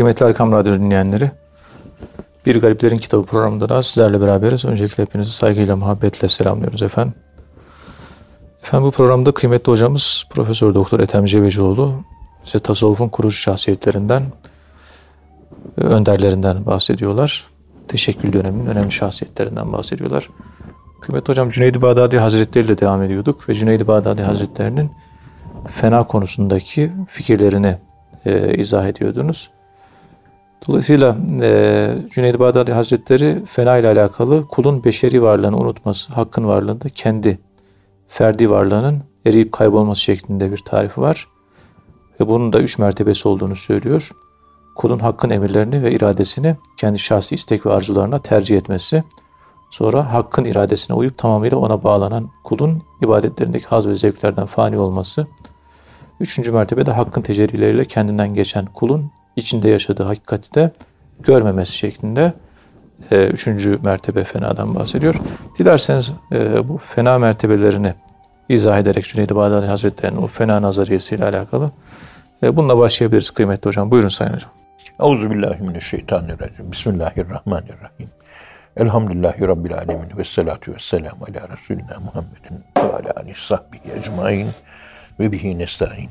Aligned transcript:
Kıymetli 0.00 0.26
Erkam 0.26 0.52
Radyo 0.52 0.74
dinleyenleri, 0.74 1.30
Bir 2.46 2.60
Gariplerin 2.60 2.96
Kitabı 2.96 3.26
programında 3.26 3.68
da 3.68 3.82
sizlerle 3.82 4.20
beraberiz. 4.20 4.64
Öncelikle 4.64 5.02
hepinizi 5.02 5.30
saygıyla, 5.30 5.76
muhabbetle 5.76 6.28
selamlıyoruz 6.28 6.82
efendim. 6.82 7.14
Efendim 8.62 8.86
bu 8.86 8.90
programda 8.90 9.32
kıymetli 9.32 9.72
hocamız 9.72 10.24
Profesör 10.30 10.74
Doktor 10.74 11.00
Ethem 11.00 11.24
Cebecioğlu 11.24 11.92
bize 12.46 12.58
tasavvufun 12.58 13.08
kurucu 13.08 13.36
şahsiyetlerinden, 13.36 14.22
önderlerinden 15.76 16.66
bahsediyorlar. 16.66 17.46
Teşekkül 17.88 18.32
döneminin 18.32 18.66
önemli 18.66 18.92
şahsiyetlerinden 18.92 19.72
bahsediyorlar. 19.72 20.28
Kıymetli 21.00 21.28
hocam 21.30 21.50
Cüneyd-i 21.50 21.82
Bağdadi 21.82 22.18
Hazretleri 22.18 22.66
ile 22.66 22.78
devam 22.78 23.02
ediyorduk 23.02 23.48
ve 23.48 23.54
Cüneyd-i 23.54 23.86
Bağdadi 23.86 24.22
Hazretlerinin 24.22 24.90
fena 25.70 26.02
konusundaki 26.02 26.92
fikirlerini 27.08 27.76
e, 28.24 28.54
izah 28.54 28.86
ediyordunuz. 28.86 29.50
Dolayısıyla 30.68 31.16
e, 31.42 31.92
Cüneyd-i 32.10 32.38
Bağdadi 32.38 32.72
Hazretleri 32.72 33.44
fena 33.46 33.76
ile 33.76 33.88
alakalı 33.88 34.48
kulun 34.48 34.84
beşeri 34.84 35.22
varlığını 35.22 35.56
unutması, 35.56 36.12
hakkın 36.12 36.46
varlığında 36.46 36.88
kendi 36.88 37.38
ferdi 38.08 38.50
varlığının 38.50 39.02
eriyip 39.26 39.52
kaybolması 39.52 40.00
şeklinde 40.00 40.52
bir 40.52 40.58
tarifi 40.58 41.00
var. 41.00 41.28
Ve 42.20 42.28
bunun 42.28 42.52
da 42.52 42.60
üç 42.60 42.78
mertebesi 42.78 43.28
olduğunu 43.28 43.56
söylüyor. 43.56 44.10
Kulun 44.76 44.98
hakkın 44.98 45.30
emirlerini 45.30 45.82
ve 45.82 45.92
iradesini 45.92 46.56
kendi 46.76 46.98
şahsi 46.98 47.34
istek 47.34 47.66
ve 47.66 47.72
arzularına 47.72 48.22
tercih 48.22 48.56
etmesi. 48.56 49.04
Sonra 49.70 50.12
hakkın 50.12 50.44
iradesine 50.44 50.96
uyup 50.96 51.18
tamamıyla 51.18 51.58
ona 51.58 51.82
bağlanan 51.82 52.30
kulun 52.44 52.82
ibadetlerindeki 53.02 53.66
haz 53.66 53.88
ve 53.88 53.94
zevklerden 53.94 54.46
fani 54.46 54.78
olması. 54.78 55.26
Üçüncü 56.20 56.52
mertebede 56.52 56.90
hakkın 56.90 57.22
tecellileriyle 57.22 57.84
kendinden 57.84 58.34
geçen 58.34 58.66
kulun 58.66 59.10
içinde 59.40 59.68
yaşadığı 59.68 60.02
hakikati 60.02 60.54
de 60.54 60.70
görmemesi 61.20 61.72
şeklinde 61.72 62.32
e, 63.10 63.26
üçüncü 63.26 63.78
mertebe 63.82 64.24
fenadan 64.24 64.74
bahsediyor. 64.74 65.14
Dilerseniz 65.58 66.12
e, 66.32 66.68
bu 66.68 66.78
fena 66.78 67.18
mertebelerini 67.18 67.94
izah 68.48 68.78
ederek 68.78 69.04
Cüneyd-i 69.04 69.36
Bağdadi 69.36 69.66
Hazretleri'nin 69.66 70.22
o 70.22 70.26
fena 70.26 70.62
nazariyesiyle 70.62 71.24
alakalı 71.24 71.70
e, 72.42 72.56
bununla 72.56 72.78
başlayabiliriz 72.78 73.30
kıymetli 73.30 73.68
hocam. 73.68 73.90
Buyurun 73.90 74.08
Sayın 74.08 74.32
Hocam. 74.32 74.50
Euzubillahimineşşeytanirracim. 75.00 76.72
Bismillahirrahmanirrahim. 76.72 78.08
Elhamdülillahi 78.76 79.48
Rabbil 79.48 79.74
alemin 79.74 80.16
ve 80.18 80.24
salatu 80.24 80.72
ve 80.72 80.76
selamu 80.80 81.24
ala 81.28 81.56
Resulina 81.56 82.00
Muhammedin 82.04 82.64
ve 82.76 82.80
ala 82.80 83.12
alihi 83.16 83.40
sahbihi 83.40 83.98
ecmain 83.98 84.48
ve 85.20 85.32
bihi 85.32 85.58
nesta'in. 85.58 86.10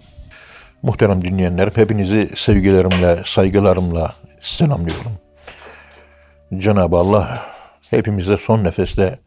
Muhterem 0.84 1.22
dinleyenler, 1.22 1.72
hepinizi 1.76 2.30
sevgilerimle, 2.36 3.24
saygılarımla 3.26 4.16
selamlıyorum. 4.42 5.12
Cenab-ı 6.58 6.98
Allah 6.98 7.46
hepimize 7.90 8.38
son 8.38 8.64
nefeste 8.64 9.20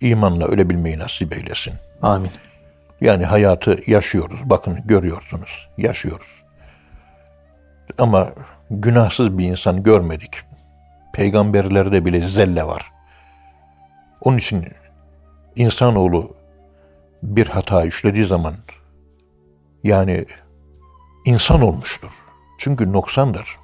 imanla 0.00 0.44
ölebilmeyi 0.44 0.98
nasip 0.98 1.36
eylesin. 1.36 1.74
Amin. 2.02 2.30
Yani 3.00 3.24
hayatı 3.24 3.78
yaşıyoruz. 3.86 4.40
Bakın 4.44 4.78
görüyorsunuz. 4.84 5.68
Yaşıyoruz. 5.78 6.42
Ama 7.98 8.32
günahsız 8.70 9.38
bir 9.38 9.44
insan 9.44 9.82
görmedik. 9.82 10.34
Peygamberlerde 11.12 12.04
bile 12.04 12.20
zelle 12.20 12.66
var. 12.66 12.92
Onun 14.20 14.38
için 14.38 14.66
insanoğlu 15.56 16.36
bir 17.22 17.46
hata 17.46 17.84
işlediği 17.84 18.26
zaman 18.26 18.54
yani 19.84 20.26
insan 21.26 21.62
olmuştur. 21.62 22.10
Çünkü 22.58 22.92
noksandır. 22.92 23.56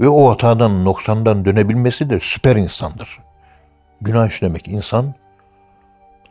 Ve 0.00 0.08
o 0.08 0.30
hatadan, 0.30 0.84
noksandan 0.84 1.44
dönebilmesi 1.44 2.10
de 2.10 2.20
süper 2.20 2.56
insandır. 2.56 3.18
Günah 4.00 4.28
işlemek 4.28 4.68
insan, 4.68 5.14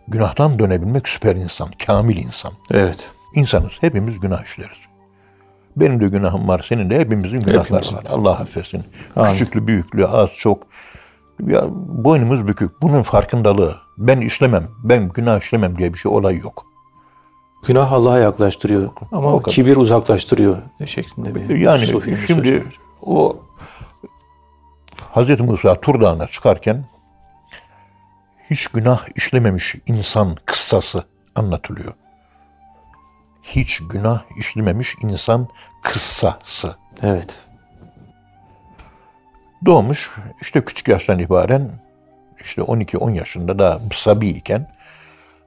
günahtan 0.08 0.60
dönebilmek 0.60 1.10
süper 1.10 1.36
insan, 1.36 1.70
kamil 1.86 2.18
insan. 2.18 2.52
Evet. 2.72 3.12
İnsanız, 3.36 3.72
hepimiz 3.82 4.20
günah 4.20 4.44
işleriz. 4.44 4.78
Benim 5.76 6.00
de 6.00 6.08
günahım 6.08 6.48
var, 6.48 6.66
senin 6.70 6.90
de 6.90 7.00
hepimizin 7.00 7.40
günahları 7.40 7.64
Hepimizin. 7.64 7.96
var. 7.96 8.04
Allah 8.10 8.32
affetsin. 8.32 8.84
Amin. 9.16 9.32
Küçüklü, 9.32 9.68
büyüklü, 9.68 10.06
az, 10.08 10.30
çok. 10.38 10.64
Ya 11.48 11.64
boynumuz 11.88 12.48
bükük. 12.48 12.82
Bunun 12.82 13.04
farkındalığı. 13.04 13.78
Ben 13.98 14.22
işlemem, 14.22 14.68
ben 14.84 15.10
günah 15.10 15.40
işlemem 15.42 15.78
diye 15.78 15.94
bir 15.94 15.98
şey 15.98 16.12
olay 16.12 16.38
yok. 16.38 16.66
Günah 17.68 17.92
Allah'a 17.92 18.20
yaklaştırıyor 18.20 18.90
ama 19.12 19.34
O 19.34 19.42
kadar. 19.42 19.54
kibir 19.54 19.76
uzaklaştırıyor 19.76 20.58
şeklinde 20.86 21.36
bir 21.36 21.56
Yani 21.56 21.86
sufi 21.86 22.18
şimdi 22.28 22.48
sözü 22.48 22.64
o 23.02 23.38
Hz. 25.16 25.40
Musa 25.40 25.82
Tur 25.82 26.02
Dağı'na 26.02 26.28
çıkarken 26.28 26.86
hiç 28.50 28.68
günah 28.68 29.06
işlememiş 29.16 29.76
insan 29.86 30.36
kıssası 30.46 31.04
anlatılıyor. 31.36 31.94
Hiç 33.44 33.80
günah 33.90 34.22
işlememiş 34.38 34.96
insan 35.02 35.48
kıssası. 35.82 36.76
Evet. 37.02 37.36
Doğmuş 39.66 40.12
işte 40.42 40.66
küçük 40.66 40.88
yaştan 40.88 41.20
itibaren 41.20 41.72
işte 42.42 42.62
12-10 42.62 43.16
yaşında 43.16 43.60
da 43.60 43.80
sabi 43.94 44.30
iken 44.30 44.68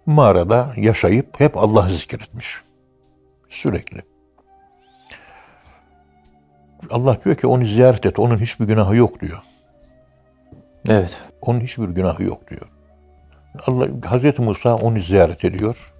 mağarada 0.07 0.73
yaşayıp 0.77 1.41
hep 1.41 1.57
Allah 1.57 1.89
zikretmiş. 1.89 2.61
Sürekli. 3.49 4.03
Allah 6.91 7.19
diyor 7.25 7.37
ki 7.37 7.47
onu 7.47 7.67
ziyaret 7.67 8.07
et. 8.07 8.19
Onun 8.19 8.39
hiçbir 8.39 8.65
günahı 8.65 8.97
yok 8.97 9.21
diyor. 9.21 9.43
Evet. 10.89 11.19
Onun 11.41 11.61
hiçbir 11.61 11.89
günahı 11.89 12.23
yok 12.23 12.51
diyor. 12.51 12.69
Allah 13.67 13.87
Hazreti 14.05 14.43
Musa 14.43 14.77
onu 14.77 15.01
ziyaret 15.01 15.45
ediyor. 15.45 15.93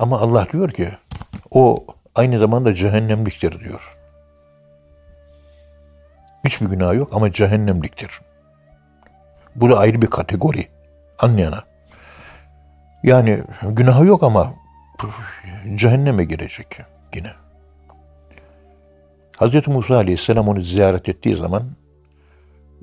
Ama 0.00 0.20
Allah 0.20 0.46
diyor 0.52 0.70
ki 0.70 0.88
o 1.50 1.86
aynı 2.14 2.38
zamanda 2.38 2.74
cehennemliktir 2.74 3.60
diyor. 3.60 3.96
Hiçbir 6.44 6.66
günahı 6.66 6.96
yok 6.96 7.08
ama 7.12 7.32
cehennemliktir. 7.32 8.20
Bu 9.54 9.70
da 9.70 9.78
ayrı 9.78 10.02
bir 10.02 10.06
kategori 10.06 10.68
anlayana. 11.18 11.73
Yani 13.04 13.42
günahı 13.62 14.06
yok 14.06 14.22
ama 14.22 14.54
cehenneme 15.74 16.24
girecek 16.24 16.78
yine. 17.14 17.30
Hazreti 19.36 19.70
Musa 19.70 19.96
Aleyhisselam 19.96 20.48
onu 20.48 20.60
ziyaret 20.60 21.08
ettiği 21.08 21.36
zaman 21.36 21.62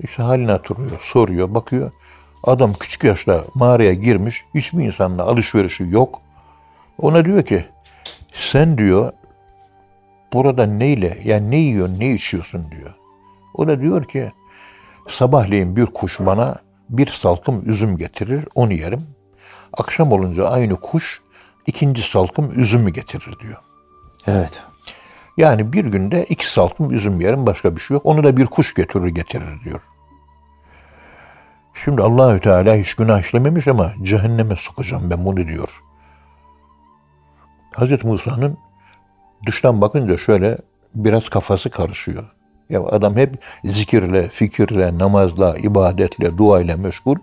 işte 0.00 0.22
halini 0.22 0.50
hatırlıyor, 0.50 1.00
soruyor, 1.00 1.54
bakıyor. 1.54 1.90
Adam 2.44 2.72
küçük 2.72 3.04
yaşta 3.04 3.44
mağaraya 3.54 3.94
girmiş, 3.94 4.44
hiçbir 4.54 4.84
insanla 4.84 5.22
alışverişi 5.22 5.84
yok. 5.90 6.20
Ona 6.98 7.24
diyor 7.24 7.42
ki, 7.42 7.64
sen 8.32 8.78
diyor, 8.78 9.12
burada 10.32 10.66
neyle, 10.66 11.18
yani 11.24 11.50
ne 11.50 11.56
yiyorsun, 11.56 12.00
ne 12.00 12.12
içiyorsun 12.12 12.70
diyor. 12.70 12.94
O 13.54 13.68
da 13.68 13.80
diyor 13.80 14.04
ki, 14.04 14.32
sabahleyin 15.08 15.76
bir 15.76 15.86
kuş 15.86 16.20
bana 16.20 16.56
bir 16.88 17.06
salkım 17.06 17.70
üzüm 17.70 17.96
getirir, 17.96 18.48
onu 18.54 18.72
yerim. 18.72 19.06
Akşam 19.72 20.12
olunca 20.12 20.48
aynı 20.48 20.76
kuş 20.76 21.22
ikinci 21.66 22.02
salkım 22.02 22.60
üzümü 22.60 22.90
getirir 22.90 23.38
diyor. 23.38 23.56
Evet. 24.26 24.62
Yani 25.36 25.72
bir 25.72 25.84
günde 25.84 26.24
iki 26.24 26.50
salkım 26.50 26.90
üzüm 26.90 27.20
yerim 27.20 27.46
başka 27.46 27.76
bir 27.76 27.80
şey 27.80 27.94
yok. 27.94 28.06
Onu 28.06 28.24
da 28.24 28.36
bir 28.36 28.46
kuş 28.46 28.74
getirir 28.74 29.06
getirir 29.06 29.64
diyor. 29.64 29.80
Şimdi 31.84 32.02
Allahü 32.02 32.40
Teala 32.40 32.74
hiç 32.76 32.94
günah 32.94 33.20
işlememiş 33.20 33.68
ama 33.68 33.92
cehenneme 34.02 34.56
sokacağım 34.56 35.10
ben 35.10 35.24
bunu 35.24 35.48
diyor. 35.48 35.82
Hazreti 37.74 38.06
Musa'nın 38.06 38.58
dıştan 39.46 39.80
bakınca 39.80 40.18
şöyle 40.18 40.58
biraz 40.94 41.28
kafası 41.28 41.70
karışıyor. 41.70 42.24
Ya 42.70 42.82
adam 42.84 43.16
hep 43.16 43.44
zikirle, 43.64 44.28
fikirle, 44.28 44.98
namazla, 44.98 45.58
ibadetle, 45.58 46.38
duayla 46.38 46.76
meşgul 46.76 47.16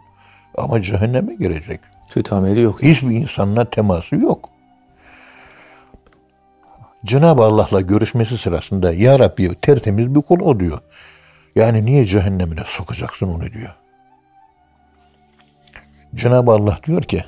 ama 0.58 0.82
cehenneme 0.82 1.36
girecek. 1.36 1.80
Kötü 2.10 2.36
ameli 2.36 2.62
yok. 2.62 2.84
Hiçbir 2.84 3.12
insanla 3.12 3.70
teması 3.70 4.16
yok. 4.16 4.50
Cenab-ı 7.06 7.44
Allah'la 7.44 7.82
görüşmesi 7.82 8.38
sırasında 8.38 8.94
Ya 8.94 9.20
Rabbi 9.20 9.56
tertemiz 9.56 10.16
bir 10.16 10.22
kul 10.22 10.40
o 10.40 10.60
diyor. 10.60 10.80
Yani 11.56 11.86
niye 11.86 12.06
cehennemine 12.06 12.62
sokacaksın 12.66 13.28
onu 13.28 13.52
diyor. 13.54 13.76
Cenab-ı 16.16 16.52
Allah 16.52 16.80
diyor 16.88 17.04
ki 17.04 17.24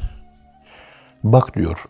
bak 1.23 1.55
diyor 1.55 1.85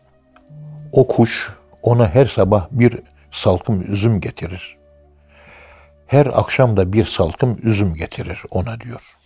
o 0.91 1.07
kuş 1.07 1.55
ona 1.83 2.09
her 2.09 2.25
sabah 2.25 2.67
bir 2.71 2.99
salkım 3.31 3.91
üzüm 3.91 4.21
getirir. 4.21 4.77
Her 6.07 6.25
akşam 6.25 6.77
da 6.77 6.93
bir 6.93 7.05
salkım 7.05 7.57
üzüm 7.63 7.93
getirir 7.93 8.41
ona 8.49 8.79
diyor. 8.79 9.17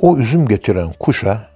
O 0.00 0.16
üzüm 0.16 0.48
getiren 0.48 0.92
kuşa 1.00 1.48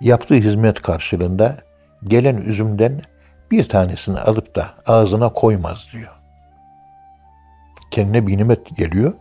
yaptığı 0.00 0.34
hizmet 0.34 0.82
karşılığında 0.82 1.56
gelen 2.04 2.36
üzümden 2.36 3.02
bir 3.50 3.68
tanesini 3.68 4.18
alıp 4.18 4.56
da 4.56 4.70
ağzına 4.86 5.32
koymaz 5.32 5.88
diyor. 5.92 6.12
Kendine 7.90 8.26
bir 8.26 8.38
nimet 8.38 8.76
geliyor. 8.76 9.12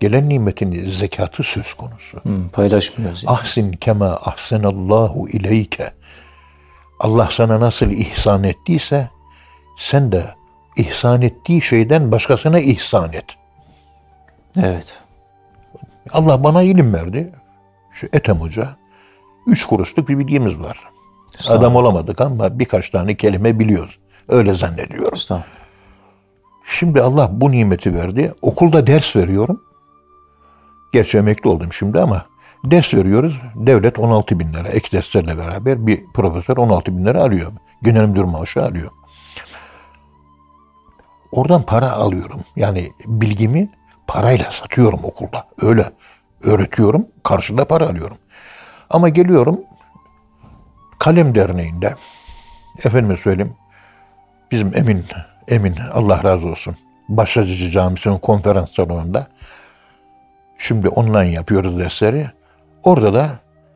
Gelen 0.00 0.28
nimetin 0.28 0.84
zekatı 0.84 1.42
söz 1.42 1.74
konusu. 1.74 2.18
Hmm, 2.24 2.48
paylaşmıyoruz. 2.48 3.24
Yani. 3.24 3.36
Ahsin 3.36 3.72
kema 3.72 4.06
ahsenallahu 4.06 5.28
ileyke. 5.28 5.92
Allah 7.00 7.28
sana 7.30 7.60
nasıl 7.60 7.90
ihsan 7.90 8.44
ettiyse 8.44 9.10
sen 9.78 10.12
de 10.12 10.34
ihsan 10.76 11.22
ettiği 11.22 11.62
şeyden 11.62 12.12
başkasına 12.12 12.60
ihsan 12.60 13.12
et. 13.12 13.24
Evet. 14.56 15.02
Allah 16.12 16.44
bana 16.44 16.62
ilim 16.62 16.94
verdi. 16.94 17.32
Şu 17.92 18.08
Ethem 18.12 18.36
Hoca. 18.36 18.76
Üç 19.46 19.64
kuruşluk 19.64 20.08
bir 20.08 20.18
bilgimiz 20.18 20.58
var. 20.58 20.80
Adam 21.48 21.76
olamadık 21.76 22.20
ama 22.20 22.58
birkaç 22.58 22.90
tane 22.90 23.16
kelime 23.16 23.58
biliyoruz. 23.58 23.98
Öyle 24.28 24.54
zannediyoruz. 24.54 25.20
Şimdi 26.78 27.02
Allah 27.02 27.28
bu 27.32 27.50
nimeti 27.50 27.94
verdi. 27.94 28.34
Okulda 28.42 28.86
ders 28.86 29.16
veriyorum. 29.16 29.62
Gerçi 30.92 31.18
emekli 31.18 31.48
oldum 31.50 31.72
şimdi 31.72 32.00
ama 32.00 32.26
ders 32.64 32.94
veriyoruz. 32.94 33.40
Devlet 33.54 33.98
16 33.98 34.40
bin 34.40 34.52
lira 34.52 34.68
ek 34.68 34.92
derslerle 34.92 35.38
beraber 35.38 35.86
bir 35.86 36.04
profesör 36.14 36.56
16 36.56 36.96
bin 36.98 37.04
lira 37.04 37.22
alıyor. 37.22 37.52
Genel 37.82 38.08
müdür 38.08 38.24
maaşı 38.24 38.64
alıyor. 38.64 38.90
Oradan 41.32 41.62
para 41.62 41.92
alıyorum. 41.92 42.40
Yani 42.56 42.92
bilgimi 43.06 43.70
parayla 44.06 44.50
satıyorum 44.50 45.00
okulda. 45.02 45.48
Öyle 45.62 45.90
öğretiyorum. 46.44 47.06
Karşında 47.22 47.64
para 47.64 47.86
alıyorum. 47.88 48.16
Ama 48.90 49.08
geliyorum 49.08 49.60
Kalem 50.98 51.34
Derneği'nde 51.34 51.94
efendime 52.84 53.16
söyleyeyim 53.16 53.54
bizim 54.50 54.76
Emin 54.76 55.04
Emin 55.48 55.76
Allah 55.92 56.22
razı 56.24 56.48
olsun 56.48 56.76
Başlacıcı 57.08 57.70
Camisi'nin 57.70 58.18
konferans 58.18 58.70
salonunda 58.70 59.26
şimdi 60.58 60.88
online 60.88 61.32
yapıyoruz 61.32 61.78
dersleri. 61.78 62.26
Orada 62.84 63.14
da 63.14 63.28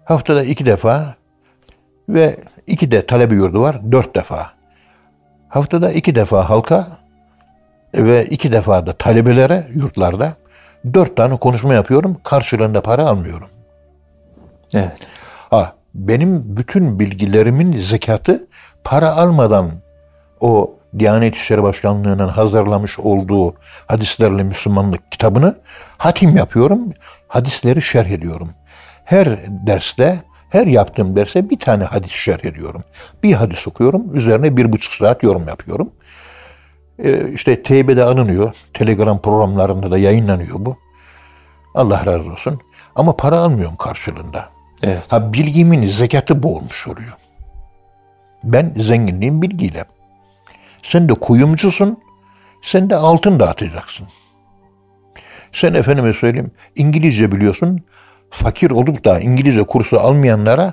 haftada 0.04 0.44
iki 0.44 0.66
defa 0.66 1.14
ve 2.08 2.36
iki 2.66 2.90
de 2.90 3.06
talebe 3.06 3.34
yurdu 3.34 3.60
var 3.62 3.92
dört 3.92 4.16
defa. 4.16 4.52
Haftada 5.48 5.92
iki 5.92 6.14
defa 6.14 6.50
halka 6.50 6.86
ve 7.94 8.24
iki 8.24 8.52
defa 8.52 8.86
da 8.86 8.92
talebelere 8.92 9.66
yurtlarda 9.74 10.34
dört 10.94 11.16
tane 11.16 11.36
konuşma 11.36 11.74
yapıyorum. 11.74 12.16
Karşılığında 12.24 12.80
para 12.80 13.06
almıyorum. 13.06 13.48
Evet. 14.74 14.96
Ha, 15.50 15.72
benim 15.94 16.56
bütün 16.56 16.98
bilgilerimin 17.00 17.80
zekatı 17.80 18.46
para 18.84 19.16
almadan 19.16 19.70
o 20.40 20.76
Diyanet 20.98 21.36
İşleri 21.36 21.62
Başkanlığı'nın 21.62 22.28
hazırlamış 22.28 22.98
olduğu 22.98 23.54
hadislerle 23.86 24.42
Müslümanlık 24.42 25.12
kitabını 25.12 25.56
hatim 25.98 26.36
yapıyorum. 26.36 26.92
Hadisleri 27.28 27.82
şerh 27.82 28.06
ediyorum. 28.06 28.48
Her 29.04 29.26
derste, 29.66 30.20
her 30.50 30.66
yaptığım 30.66 31.16
derse 31.16 31.50
bir 31.50 31.58
tane 31.58 31.84
hadis 31.84 32.12
şerh 32.12 32.44
ediyorum. 32.44 32.84
Bir 33.22 33.32
hadis 33.32 33.68
okuyorum. 33.68 34.16
Üzerine 34.16 34.56
bir 34.56 34.72
buçuk 34.72 34.92
saat 34.92 35.22
yorum 35.22 35.48
yapıyorum. 35.48 35.90
Ee, 37.04 37.31
işte 37.32 37.62
teybede 37.62 38.04
alınıyor. 38.04 38.54
Telegram 38.75 39.22
programlarında 39.22 39.90
da 39.90 39.98
yayınlanıyor 39.98 40.56
bu. 40.58 40.76
Allah 41.75 42.06
razı 42.06 42.31
olsun. 42.31 42.60
Ama 42.94 43.16
para 43.16 43.38
almıyorum 43.38 43.76
karşılığında. 43.76 44.50
Evet. 44.82 45.12
Ha 45.12 45.32
bilgimin 45.32 45.88
zekatı 45.88 46.43
bu 46.43 46.56
olmuş 46.56 46.88
oluyor. 46.88 47.12
Ben 48.44 48.75
zenginliğim 48.76 49.43
bilgiyle. 49.43 49.84
Sen 50.82 51.08
de 51.08 51.14
kuyumcusun. 51.14 51.98
Sen 52.62 52.90
de 52.90 52.96
altın 52.96 53.40
dağıtacaksın. 53.40 54.08
Sen 55.52 55.75
efendime 55.75 56.12
söyleyeyim 56.12 56.50
İngilizce 56.76 57.32
biliyorsun. 57.32 57.81
Fakir 58.31 58.70
olup 58.70 59.04
da 59.04 59.20
İngilizce 59.20 59.62
kursu 59.62 60.00
almayanlara 60.00 60.72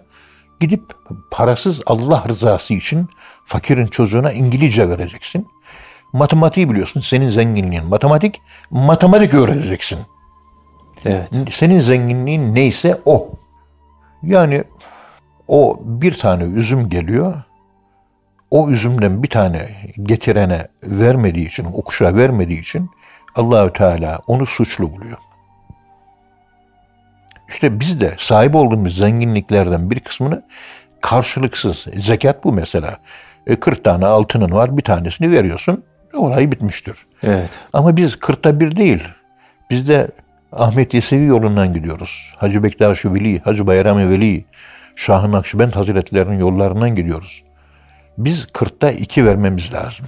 gidip 0.60 0.84
parasız 1.32 1.82
Allah 1.86 2.24
rızası 2.28 2.74
için 2.74 3.08
fakirin 3.46 3.88
çocuğuna 3.88 4.32
İngilizce 4.32 4.90
vereceksin. 4.90 5.48
Matematiği 6.14 6.70
biliyorsun. 6.70 7.00
Senin 7.00 7.30
zenginliğin 7.30 7.86
matematik. 7.86 8.42
Matematik 8.72 9.34
öğreteceksin. 9.34 10.00
Evet. 11.06 11.30
Senin 11.52 11.80
zenginliğin 11.80 12.56
neyse 12.56 13.02
o. 13.06 13.30
Yani 14.24 14.64
o 15.48 15.80
bir 15.84 16.20
tane 16.20 16.44
üzüm 16.44 16.90
geliyor. 16.90 17.34
O 18.52 18.70
üzümden 18.70 19.24
bir 19.24 19.30
tane 19.30 19.70
getirene 20.04 20.68
vermediği 20.84 21.48
için, 21.48 21.66
o 21.74 21.82
kuşa 21.82 22.16
vermediği 22.16 22.60
için 22.60 22.90
Allahü 23.36 23.74
Teala 23.74 24.20
onu 24.28 24.46
suçlu 24.46 24.94
buluyor. 24.94 25.18
İşte 27.50 27.80
biz 27.80 28.02
de 28.02 28.16
sahip 28.20 28.56
olduğumuz 28.56 28.98
zenginliklerden 28.98 29.92
bir 29.92 30.00
kısmını 30.00 30.44
karşılıksız, 31.02 31.86
zekat 31.96 32.44
bu 32.44 32.54
mesela. 32.54 32.98
E, 33.48 33.56
40 33.56 33.84
tane 33.84 34.06
altının 34.06 34.52
var, 34.52 34.78
bir 34.78 34.82
tanesini 34.82 35.32
veriyorsun, 35.32 35.84
olay 36.18 36.52
bitmiştir. 36.52 36.98
Evet. 37.24 37.60
Ama 37.74 37.98
biz 37.98 38.14
40'ta 38.14 38.60
bir 38.60 38.76
değil. 38.76 39.04
Biz 39.70 39.88
de 39.88 40.08
Ahmet 40.52 40.94
Yesevi 40.94 41.26
yolundan 41.26 41.74
gidiyoruz. 41.74 42.34
Hacı 42.38 42.64
Bektaş 42.64 43.06
Veli, 43.06 43.40
Hacı 43.40 43.68
Bayram 43.68 44.10
Veli, 44.10 44.46
Şah-ı 44.96 45.32
Nakşibend 45.32 45.74
Hazretlerinin 45.74 46.40
yollarından 46.40 46.96
gidiyoruz. 46.96 47.44
Biz 48.18 48.44
40'ta 48.44 48.92
2 48.92 49.26
vermemiz 49.26 49.74
lazım. 49.74 50.06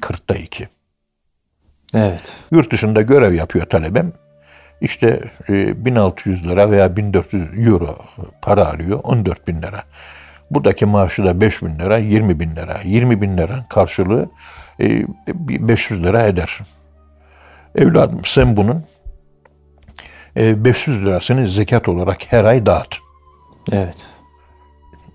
40'ta 0.00 0.34
2. 0.34 0.68
Evet. 1.94 2.36
Yurt 2.50 2.72
dışında 2.72 3.02
görev 3.02 3.34
yapıyor 3.34 3.66
talebem. 3.66 4.12
İşte 4.80 5.20
e, 5.48 5.84
1600 5.84 6.48
lira 6.48 6.70
veya 6.70 6.96
1400 6.96 7.68
euro 7.68 7.98
para 8.42 8.66
alıyor. 8.66 9.00
14 9.02 9.48
bin 9.48 9.62
lira. 9.62 9.82
Buradaki 10.50 10.86
maaşı 10.86 11.24
da 11.24 11.40
5 11.40 11.62
bin 11.62 11.78
lira, 11.78 11.98
20 11.98 12.40
bin 12.40 12.56
lira. 12.56 12.78
20 12.84 13.22
bin 13.22 13.36
lira 13.36 13.64
karşılığı 13.68 14.30
e, 14.80 15.06
bir 15.28 15.68
500 15.68 16.02
lira 16.02 16.22
eder. 16.22 16.58
Evladım 17.74 18.20
sen 18.24 18.56
bunun 18.56 18.84
e, 20.36 20.64
500 20.64 21.04
lirasını 21.04 21.48
zekat 21.48 21.88
olarak 21.88 22.32
her 22.32 22.44
ay 22.44 22.66
dağıt. 22.66 22.94
Evet. 23.72 24.06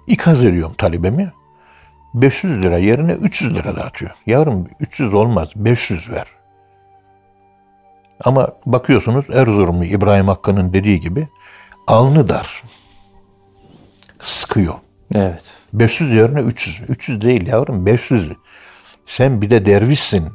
İkaz 0.08 0.44
ediyorum 0.44 0.76
talebemi. 0.78 1.32
500 2.14 2.62
lira 2.62 2.78
yerine 2.78 3.12
300 3.12 3.56
lira 3.56 3.76
dağıtıyor. 3.76 4.12
Yavrum 4.26 4.68
300 4.80 5.14
olmaz 5.14 5.50
500 5.56 6.12
ver. 6.12 6.28
Ama 8.24 8.50
bakıyorsunuz 8.66 9.26
Erzurumlu 9.30 9.86
İbrahim 9.86 10.28
Hakkı'nın 10.28 10.74
dediği 10.74 11.00
gibi 11.00 11.28
alnı 11.88 12.30
dar. 12.30 12.64
Sıkıyor. 14.22 14.74
Evet. 15.16 15.54
500 15.74 16.12
yerine 16.12 16.40
300. 16.40 16.82
300 16.90 17.22
değil 17.22 17.48
yavrum 17.48 17.86
500. 17.86 18.32
Sen 19.06 19.42
bir 19.42 19.50
de 19.50 19.66
dervişsin. 19.66 20.30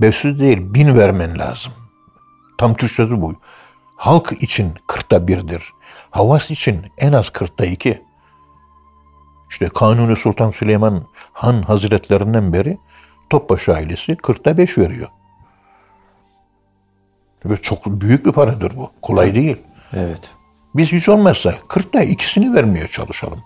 500 0.00 0.40
değil 0.40 0.58
1000 0.60 0.98
vermen 0.98 1.38
lazım. 1.38 1.72
Tam 2.58 2.74
Türkçesi 2.74 3.22
bu. 3.22 3.34
Halk 3.96 4.42
için 4.42 4.72
40'ta 4.88 5.28
birdir. 5.28 5.72
Havas 6.10 6.50
için 6.50 6.86
en 6.98 7.12
az 7.12 7.26
40'ta 7.26 7.64
2. 7.64 8.02
İşte 9.50 9.68
Kanuni 9.68 10.16
Sultan 10.16 10.50
Süleyman 10.50 11.02
Han 11.32 11.62
Hazretlerinden 11.62 12.52
beri 12.52 12.78
Topbaşı 13.30 13.74
ailesi 13.74 14.12
40'ta 14.12 14.58
5 14.58 14.78
veriyor. 14.78 15.08
Ve 17.44 17.56
çok 17.56 17.86
büyük 17.86 18.26
bir 18.26 18.32
paradır 18.32 18.76
bu. 18.76 18.90
Kolay 19.02 19.34
değil. 19.34 19.56
Evet. 19.92 20.34
Biz 20.74 20.92
hiç 20.92 21.08
olmazsa 21.08 21.50
40'ta 21.50 22.02
ikisini 22.02 22.54
vermeye 22.54 22.88
çalışalım. 22.88 23.40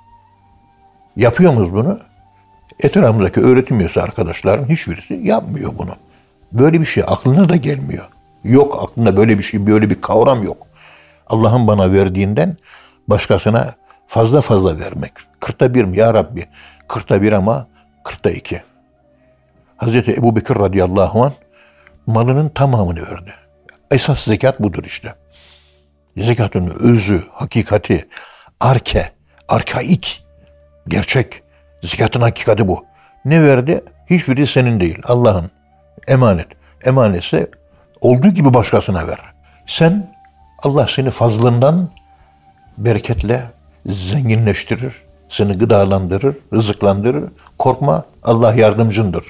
Yapıyor 1.19 1.53
muyuz 1.53 1.73
bunu? 1.73 2.01
Etrafımızdaki 2.81 3.41
öğretim 3.41 3.81
üyesi 3.81 4.01
arkadaşların 4.01 4.69
hiçbirisi 4.69 5.15
yapmıyor 5.15 5.73
bunu. 5.79 5.97
Böyle 6.53 6.81
bir 6.81 6.85
şey 6.85 7.05
aklına 7.07 7.49
da 7.49 7.57
gelmiyor. 7.57 8.09
Yok 8.45 8.79
aklında 8.83 9.17
böyle 9.17 9.39
bir 9.39 9.43
şey, 9.43 9.67
böyle 9.67 9.91
bir 9.91 10.01
kavram 10.01 10.43
yok. 10.43 10.67
Allah'ın 11.27 11.67
bana 11.67 11.93
verdiğinden 11.93 12.57
başkasına 13.09 13.75
fazla 14.07 14.41
fazla 14.41 14.79
vermek. 14.79 15.13
Kırkta 15.41 15.75
bir 15.75 15.85
mi 15.85 15.99
ya 15.99 16.15
Rabbi? 16.15 16.45
Kırkta 16.89 17.23
bir 17.23 17.33
ama 17.33 17.67
kırkta 18.05 18.31
iki. 18.31 18.61
Hazreti 19.77 20.13
Ebu 20.13 20.37
Bekir 20.37 20.55
radıyallahu 20.57 21.25
anh 21.25 21.33
malının 22.07 22.49
tamamını 22.49 23.03
verdi. 23.03 23.33
Esas 23.91 24.25
zekat 24.25 24.61
budur 24.61 24.85
işte. 24.85 25.15
Zekatın 26.17 26.71
özü, 26.81 27.23
hakikati, 27.33 28.09
arke, 28.61 29.13
arkaik, 29.49 30.28
gerçek. 30.89 31.43
Zekatın 31.83 32.21
hakikati 32.21 32.69
bu. 32.69 32.85
Ne 33.25 33.43
verdi? 33.43 33.81
Hiçbiri 34.11 34.47
senin 34.47 34.81
değil. 34.81 34.99
Allah'ın. 35.05 35.51
Emanet. 36.09 36.47
Emanetse 36.85 37.51
olduğu 38.01 38.29
gibi 38.29 38.55
başkasına 38.55 39.09
ver. 39.09 39.19
Sen 39.67 40.15
Allah 40.63 40.87
seni 40.89 41.11
fazlından 41.11 41.89
bereketle 42.79 43.45
zenginleştirir. 43.87 44.95
Seni 45.29 45.53
gıdalandırır, 45.53 46.37
rızıklandırır. 46.53 47.25
Korkma 47.59 48.05
Allah 48.23 48.55
yardımcındır. 48.55 49.25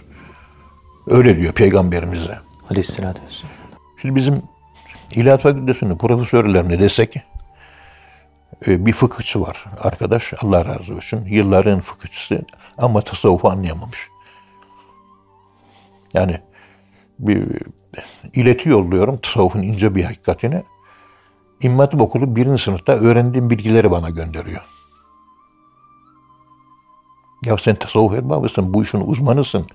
Öyle 1.06 1.38
diyor 1.38 1.52
peygamberimize. 1.52 2.38
Aleyhisselatü 2.70 3.22
vesselam. 3.22 3.52
Şimdi 4.02 4.14
bizim 4.14 4.42
İlahiyat 5.10 5.40
Fakültesi'nin 5.40 5.98
profesörlerine 5.98 6.80
desek 6.80 7.16
bir 8.66 8.92
fıkıhçı 8.92 9.40
var 9.40 9.64
arkadaş 9.80 10.34
Allah 10.42 10.64
razı 10.64 10.94
olsun. 10.94 11.24
Yılların 11.24 11.80
fıkıhçısı 11.80 12.44
ama 12.78 13.00
tasavvufu 13.00 13.48
anlayamamış. 13.50 14.08
Yani 16.14 16.40
bir 17.18 17.46
ileti 18.34 18.68
yolluyorum 18.68 19.18
tasavvufun 19.18 19.62
ince 19.62 19.94
bir 19.94 20.04
hakikatini. 20.04 20.62
İmam 21.60 21.78
Hatip 21.78 22.00
Okulu 22.00 22.36
birinci 22.36 22.62
sınıfta 22.62 22.92
öğrendiğim 22.92 23.50
bilgileri 23.50 23.90
bana 23.90 24.10
gönderiyor. 24.10 24.62
Ya 27.44 27.56
sen 27.58 27.74
tasavvuf 27.74 28.14
erbabısın, 28.18 28.74
bu 28.74 28.82
işin 28.82 29.00
uzmanısın. 29.06 29.66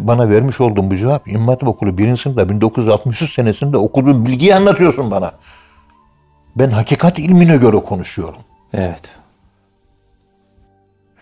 Bana 0.00 0.30
vermiş 0.30 0.60
olduğun 0.60 0.90
bu 0.90 0.96
cevap 0.96 1.28
İmam 1.28 1.48
Hatip 1.48 1.68
Okulu 1.68 1.98
birinci 1.98 2.22
sınıfta 2.22 2.48
1963 2.48 3.34
senesinde 3.34 3.76
okuduğum 3.76 4.26
bilgiyi 4.26 4.54
anlatıyorsun 4.54 5.10
bana. 5.10 5.32
Ben 6.56 6.70
hakikat 6.70 7.18
ilmine 7.18 7.56
göre 7.56 7.76
konuşuyorum. 7.76 8.40
Evet. 8.74 9.18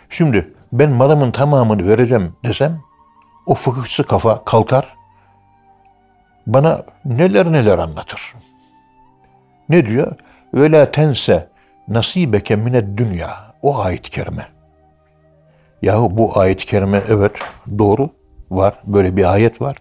Şimdi 0.09 0.55
ben 0.73 0.91
malımın 0.91 1.31
tamamını 1.31 1.89
vereceğim 1.89 2.33
desem 2.45 2.81
o 3.47 3.55
fıkıhçı 3.55 4.05
kafa 4.05 4.45
kalkar 4.45 4.95
bana 6.47 6.83
neler 7.05 7.53
neler 7.53 7.79
anlatır. 7.79 8.35
Ne 9.69 9.87
diyor? 9.87 10.17
La 10.55 10.91
tense 10.91 11.49
nasibeke 11.89 12.57
mine 12.57 12.99
dünya. 12.99 13.31
O 13.63 13.81
ayet-i 13.81 14.11
kerime. 14.11 14.47
Yahu 15.83 16.19
bu 16.19 16.39
ayet-i 16.39 16.67
kerime 16.67 17.03
evet 17.09 17.33
doğru 17.79 18.11
var. 18.51 18.75
Böyle 18.87 19.17
bir 19.17 19.33
ayet 19.33 19.61
var. 19.61 19.77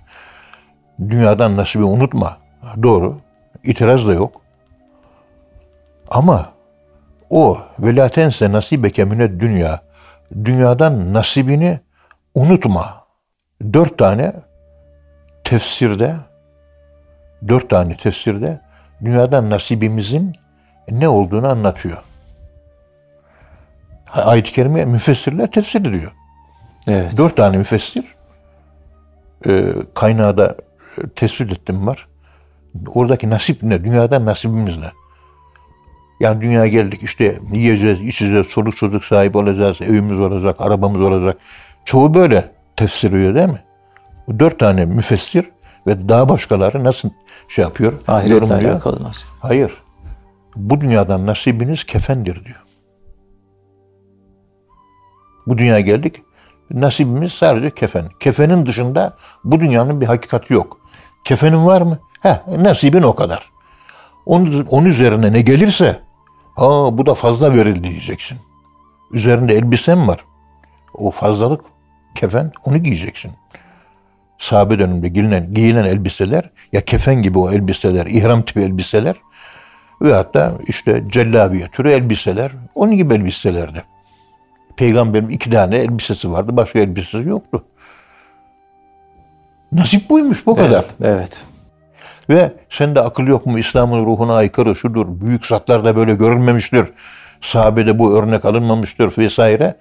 Dünyadan 1.00 1.57
nasibi 1.57 1.83
unutma. 1.83 2.38
Doğru. 2.83 3.17
İtiraz 3.63 4.07
da 4.07 4.13
yok. 4.13 4.42
Ama 6.10 6.53
o 7.29 7.57
velatense 7.79 8.51
nasibeke 8.51 9.05
mine 9.05 9.39
dünya. 9.39 9.81
Dünyadan 10.45 11.13
nasibini 11.13 11.79
unutma. 12.36 13.03
Dört 13.74 13.98
tane 13.98 14.33
tefsirde 15.43 16.15
dört 17.48 17.69
tane 17.69 17.95
tefsirde 17.98 18.62
dünyadan 19.05 19.50
nasibimizin 19.50 20.36
ne 20.91 21.07
olduğunu 21.07 21.48
anlatıyor. 21.48 21.98
Ayet-i 24.13 24.51
Kerime 24.51 24.86
müfessirler 24.86 25.51
tefsir 25.51 25.81
ediyor. 25.81 26.12
Evet. 26.88 27.17
Dört 27.17 27.38
tane 27.38 27.57
müfessir 27.57 28.15
e, 29.48 29.74
kaynağı 29.93 30.38
da 30.38 30.55
e, 30.98 31.10
tespit 31.10 31.51
ettim 31.51 31.88
var. 31.88 32.07
Oradaki 32.88 33.29
nasip 33.29 33.63
ne? 33.63 33.83
Dünyadan 33.83 34.25
nasibimiz 34.25 34.77
ne? 34.77 34.91
Yani 36.23 36.41
dünyaya 36.41 36.67
geldik 36.67 37.03
işte 37.03 37.39
yiyeceğiz, 37.53 38.01
içeceğiz, 38.01 38.49
çoluk 38.49 38.77
çocuk 38.77 39.03
sahibi 39.03 39.37
olacağız, 39.37 39.81
evimiz 39.81 40.19
olacak, 40.19 40.55
arabamız 40.61 41.01
olacak. 41.01 41.37
Çoğu 41.85 42.13
böyle 42.13 42.51
tefsir 42.75 43.13
ediyor 43.13 43.35
değil 43.35 43.49
mi? 43.49 43.63
Bu 44.27 44.39
dört 44.39 44.59
tane 44.59 44.85
müfessir 44.85 45.45
ve 45.87 46.09
daha 46.09 46.29
başkaları 46.29 46.83
nasıl 46.83 47.09
şey 47.47 47.63
yapıyor? 47.63 47.93
Ahiretle 48.07 48.55
alakalı 48.55 49.03
nasip. 49.03 49.27
Hayır. 49.39 49.73
Bu 50.55 50.81
dünyadan 50.81 51.25
nasibiniz 51.25 51.83
kefendir 51.83 52.45
diyor. 52.45 52.63
Bu 55.47 55.57
dünyaya 55.57 55.81
geldik. 55.81 56.23
Nasibimiz 56.71 57.33
sadece 57.33 57.71
kefen. 57.71 58.05
Kefenin 58.19 58.65
dışında 58.65 59.17
bu 59.43 59.59
dünyanın 59.59 60.01
bir 60.01 60.05
hakikati 60.05 60.53
yok. 60.53 60.79
Kefenin 61.23 61.65
var 61.65 61.81
mı? 61.81 61.97
Heh, 62.21 62.47
nasibin 62.47 63.03
o 63.03 63.15
kadar. 63.15 63.49
Onun, 64.25 64.65
onun 64.65 64.85
üzerine 64.85 65.33
ne 65.33 65.41
gelirse 65.41 65.99
ha 66.55 66.98
bu 66.98 67.05
da 67.05 67.15
fazla 67.15 67.55
verildi 67.55 67.83
diyeceksin. 67.83 68.38
Üzerinde 69.13 69.53
elbisen 69.53 70.07
var. 70.07 70.25
O 70.93 71.12
fazlalık 71.12 71.62
kefen 72.15 72.51
onu 72.65 72.77
giyeceksin. 72.77 73.31
Sahabe 74.38 74.79
döneminde 74.79 75.07
giyinen, 75.07 75.53
giyilen 75.53 75.83
elbiseler 75.83 76.50
ya 76.74 76.81
kefen 76.81 77.22
gibi 77.22 77.39
o 77.39 77.51
elbiseler, 77.51 78.05
ihram 78.05 78.41
tipi 78.41 78.60
elbiseler 78.60 79.15
ve 80.01 80.13
hatta 80.13 80.53
işte 80.67 81.03
cellabiye 81.07 81.67
türü 81.67 81.91
elbiseler 81.91 82.51
onun 82.75 82.98
gibi 82.98 83.13
elbiselerdi. 83.13 83.83
Peygamberin 84.75 85.29
iki 85.29 85.50
tane 85.50 85.77
elbisesi 85.77 86.31
vardı. 86.31 86.57
Başka 86.57 86.79
elbisesi 86.79 87.29
yoktu. 87.29 87.65
Nasip 89.72 90.10
buymuş 90.10 90.45
bu 90.45 90.55
kadar. 90.55 90.72
Evet, 90.72 90.95
evet. 91.01 91.45
Ve 92.29 92.53
sende 92.69 93.01
akıl 93.01 93.27
yok 93.27 93.45
mu? 93.45 93.59
İslam'ın 93.59 94.05
ruhuna 94.05 94.35
aykırı 94.35 94.75
şudur. 94.75 95.05
Büyük 95.09 95.45
zatlarda 95.45 95.95
böyle 95.95 96.15
görülmemiştir. 96.15 96.85
Sahabede 97.41 97.99
bu 97.99 98.17
örnek 98.17 98.45
alınmamıştır 98.45 99.17
vesaire. 99.17 99.75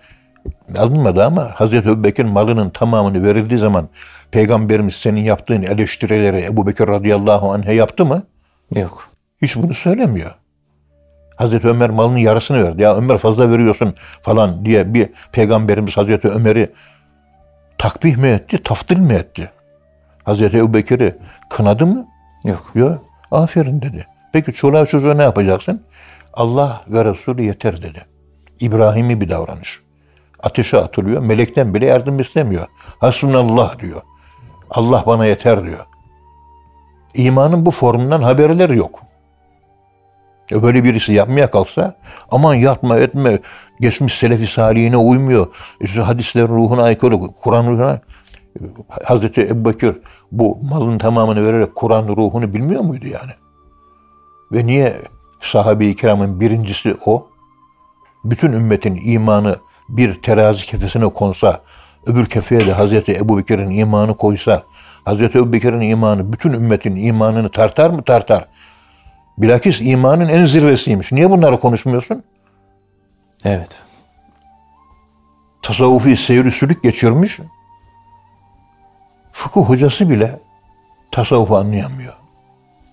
Alınmadı 0.79 1.25
ama 1.25 1.51
Hazreti 1.55 1.89
Ebubekir 1.89 2.25
malının 2.25 2.71
tamamını 2.71 3.23
verildiği 3.25 3.61
zaman 3.61 3.89
Peygamberimiz 4.31 4.95
senin 4.95 5.21
yaptığın 5.21 5.63
eleştirileri 5.63 6.45
Ebu 6.45 6.67
Bekir 6.67 6.89
radıyallahu 6.89 7.53
anh'e 7.53 7.75
yaptı 7.75 8.05
mı? 8.05 8.23
Yok. 8.77 9.09
Hiç 9.43 9.57
bunu 9.57 9.75
söylemiyor. 9.75 10.35
Hazreti 11.37 11.69
Ömer 11.69 11.91
malının 11.91 12.17
yarısını 12.19 12.65
verdi. 12.65 12.83
Ya 12.83 12.97
Ömer 12.97 13.19
fazla 13.19 13.51
veriyorsun 13.51 13.95
falan 14.23 14.65
diye 14.65 14.95
bir 14.95 15.09
peygamberimiz 15.33 15.97
Hazreti 15.97 16.29
Ömer'i 16.29 16.67
takbih 17.79 18.17
mi 18.17 18.29
etti, 18.29 18.63
taftil 18.63 18.99
mi 18.99 19.15
etti? 19.15 19.51
Hazreti 20.25 20.57
Ebu 20.57 20.75
Bekir'i 20.75 21.17
kınadı 21.51 21.87
mı? 21.87 22.07
Yok. 22.45 22.71
Yok. 22.75 22.99
Aferin 23.31 23.83
dedi. 23.83 24.07
Peki 24.33 24.53
çoluğa 24.53 24.87
çocuğa 24.87 25.15
ne 25.15 25.23
yapacaksın? 25.23 25.83
Allah 26.33 26.85
ve 26.89 27.05
Resulü 27.05 27.43
yeter 27.43 27.83
dedi. 27.83 28.01
İbrahim'i 28.61 29.21
bir 29.21 29.31
davranış. 29.31 29.81
Ateşe 30.43 30.79
atılıyor. 30.79 31.23
Melekten 31.23 31.75
bile 31.75 31.87
yardım 31.87 32.21
istemiyor. 32.21 32.67
Hasbunallah 32.99 33.79
diyor. 33.79 34.03
Allah 34.71 35.05
bana 35.07 35.27
yeter 35.27 35.65
diyor. 35.65 35.87
İmanın 37.15 37.67
bu 37.67 37.71
formundan 37.71 38.23
haberleri 38.23 38.77
yok. 38.77 39.03
E 40.53 40.63
böyle 40.63 40.85
birisi 40.85 41.13
yapmaya 41.13 41.51
kalksa 41.51 41.95
aman 42.31 42.55
yapma 42.55 42.99
etme 42.99 43.39
geçmiş 43.81 44.15
selefi 44.15 44.47
salihine 44.47 44.97
uymuyor. 44.97 45.47
İşte 45.81 46.01
hadislerin 46.01 46.49
ruhuna 46.49 46.83
aykırı, 46.83 47.19
Kur'an 47.43 47.67
ruhuna 47.67 48.01
Hazreti 49.05 49.41
Ebu 49.41 49.71
Bekir 49.71 49.97
bu 50.33 50.59
malın 50.63 50.99
tamamını 50.99 51.47
vererek 51.47 51.75
Kur'an 51.75 52.09
ruhunu 52.09 52.55
bilmiyor 52.55 52.81
muydu 52.81 53.07
yani? 53.07 53.33
Ve 54.53 54.67
niye 54.67 54.97
sahabe-i 55.41 55.97
kiramın 55.97 56.41
birincisi 56.41 56.97
o? 57.07 57.27
Bütün 58.25 58.53
ümmetin 58.53 59.01
imanı 59.05 59.57
bir 59.89 60.23
terazi 60.23 60.67
kefesine 60.67 61.09
konsa, 61.09 61.63
öbür 62.07 62.27
kefeye 62.27 62.67
de 62.67 62.73
Hazreti 62.73 63.13
Ebu 63.13 63.39
Bekir'in 63.39 63.71
imanı 63.71 64.17
koysa, 64.17 64.63
Hazreti 65.05 65.39
Ebu 65.39 65.53
Bekir'in 65.53 65.81
imanı 65.81 66.33
bütün 66.33 66.53
ümmetin 66.53 66.97
imanını 66.97 67.49
tartar 67.51 67.91
mı? 67.91 68.03
Tartar. 68.03 68.49
Bilakis 69.39 69.81
imanın 69.81 70.29
en 70.29 70.47
zirvesiymiş. 70.47 71.13
Niye 71.13 71.31
bunları 71.31 71.57
konuşmuyorsun? 71.57 72.23
Evet. 73.45 73.83
Tasavvufi 75.63 76.17
seyir 76.17 76.51
sülük 76.51 76.83
geçirmiş. 76.83 77.41
Fıkıh 79.33 79.61
hocası 79.61 80.11
bile 80.11 80.41
tasavvufu 81.11 81.57
anlayamıyor. 81.57 82.15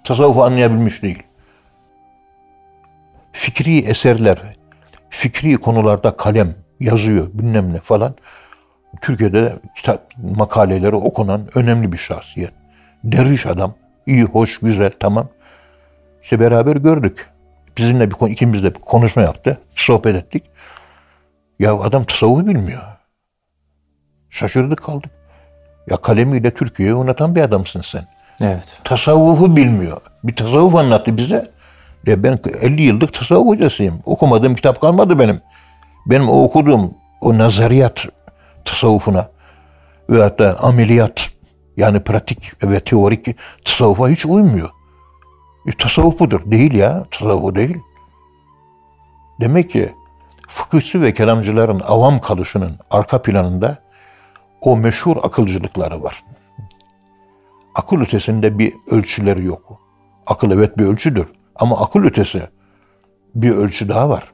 Tasavvufu 0.03 0.43
anlayabilmiş 0.43 1.03
değil. 1.03 1.23
Fikri 3.31 3.79
eserler, 3.79 4.37
fikri 5.09 5.57
konularda 5.57 6.17
kalem 6.17 6.55
yazıyor 6.79 7.27
bilmem 7.33 7.73
ne 7.73 7.77
falan. 7.77 8.15
Türkiye'de 9.01 9.43
de 9.43 9.59
kitap 9.75 10.11
makaleleri 10.17 10.95
okunan 10.95 11.47
önemli 11.55 11.91
bir 11.91 11.97
şahsiyet. 11.97 12.53
Derviş 13.03 13.45
adam. 13.45 13.73
iyi, 14.05 14.23
hoş, 14.23 14.59
güzel, 14.59 14.91
tamam. 14.99 15.29
İşte 16.21 16.39
beraber 16.39 16.75
gördük. 16.75 17.29
Bizimle 17.77 18.09
bir 18.09 18.15
konu, 18.15 18.29
ikimiz 18.29 18.63
de 18.63 18.75
bir 18.75 18.79
konuşma 18.79 19.21
yaptı. 19.21 19.61
Sohbet 19.75 20.15
ettik. 20.15 20.43
Ya 21.59 21.79
adam 21.79 22.03
tasavvufu 22.03 22.47
bilmiyor. 22.47 22.81
Şaşırdık 24.29 24.83
kaldık. 24.83 25.18
Ya 25.87 25.97
kalemiyle 25.97 26.53
Türkiye'yi 26.53 26.95
oynatan 26.95 27.35
bir 27.35 27.41
adamsın 27.41 27.81
sen. 27.81 28.05
Evet. 28.41 28.79
Tasavvufu 28.83 29.55
bilmiyor. 29.55 30.01
Bir 30.23 30.35
tasavvuf 30.35 30.75
anlattı 30.75 31.17
bize. 31.17 31.51
Ya 32.05 32.23
ben 32.23 32.39
50 32.61 32.81
yıllık 32.81 33.13
tasavvuf 33.13 33.47
hocasıyım. 33.47 33.99
Okumadığım 34.05 34.55
kitap 34.55 34.81
kalmadı 34.81 35.19
benim. 35.19 35.41
Benim 36.05 36.29
o 36.29 36.43
okuduğum 36.43 36.93
o 37.21 37.37
nazariyat 37.37 38.05
tasavvufuna 38.65 39.29
ve 40.09 40.21
hatta 40.21 40.57
ameliyat 40.59 41.29
yani 41.77 41.99
pratik 41.99 42.63
ve 42.63 42.79
teorik 42.79 43.35
tasavvufa 43.65 44.09
hiç 44.09 44.25
uymuyor. 44.25 44.69
E, 45.67 45.71
tasavvuf 45.71 46.19
budur. 46.19 46.41
Değil 46.45 46.73
ya. 46.73 47.05
Tasavvuf 47.11 47.55
değil. 47.55 47.77
Demek 49.41 49.69
ki 49.69 49.93
fıkıhçı 50.47 51.01
ve 51.01 51.13
kelamcıların 51.13 51.79
avam 51.79 52.19
kalışının 52.19 52.71
arka 52.91 53.21
planında 53.21 53.77
o 54.61 54.77
meşhur 54.77 55.17
akılcılıkları 55.23 56.03
var. 56.03 56.23
akıl 57.75 58.01
ötesinde 58.01 58.59
bir 58.59 58.73
ölçüleri 58.91 59.45
yok. 59.45 59.79
Akıl 60.27 60.51
evet 60.51 60.77
bir 60.77 60.85
ölçüdür. 60.85 61.27
Ama 61.55 61.77
akıl 61.77 62.03
ötesi 62.03 62.41
bir 63.35 63.51
ölçü 63.51 63.89
daha 63.89 64.09
var. 64.09 64.33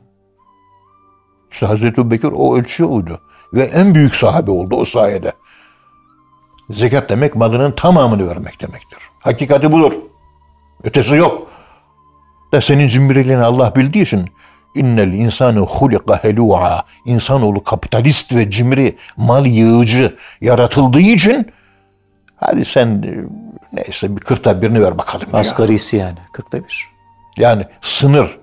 İşte 1.51 1.65
Hazreti 1.65 2.01
Ebubekir 2.01 2.31
o 2.35 2.57
ölçüye 2.57 2.89
uydu. 2.89 3.21
Ve 3.53 3.63
en 3.63 3.95
büyük 3.95 4.15
sahabe 4.15 4.51
oldu 4.51 4.75
o 4.75 4.85
sayede. 4.85 5.31
Zekat 6.69 7.09
demek 7.09 7.35
malının 7.35 7.71
tamamını 7.71 8.29
vermek 8.29 8.61
demektir. 8.61 8.99
Hakikati 9.19 9.71
budur. 9.71 9.93
Ötesi 10.83 11.15
yok. 11.15 11.47
Da 12.51 12.61
senin 12.61 12.87
cimriliğini 12.87 13.43
Allah 13.43 13.75
bildiği 13.75 14.01
için 14.01 14.25
innel 14.75 15.13
insanı 15.13 15.59
hulika 15.59 16.23
helu'a 16.23 16.83
insanoğlu 17.05 17.63
kapitalist 17.63 18.35
ve 18.35 18.49
cimri 18.51 18.95
mal 19.17 19.45
yığıcı 19.45 20.15
yaratıldığı 20.41 20.99
için 20.99 21.51
hadi 22.35 22.65
sen 22.65 22.87
e, 22.87 23.13
neyse 23.73 24.15
bir 24.15 24.21
kırkta 24.21 24.61
birini 24.61 24.81
ver 24.81 24.97
bakalım. 24.97 25.27
ya. 25.33 25.39
Asgarisi 25.39 25.97
yani. 25.97 26.17
40'ta 26.33 26.57
bir. 26.57 26.87
Yani 27.37 27.65
sınır. 27.81 28.37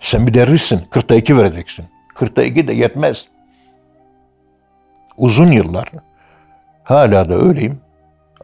Sen 0.00 0.26
bir 0.26 0.34
dervişsin. 0.34 0.78
40'ta 0.78 1.14
2 1.14 1.36
vereceksin. 1.38 1.84
40'ta 2.14 2.42
2 2.42 2.68
de 2.68 2.72
yetmez. 2.72 3.26
Uzun 5.16 5.52
yıllar 5.52 5.88
hala 6.84 7.28
da 7.28 7.34
öyleyim. 7.34 7.80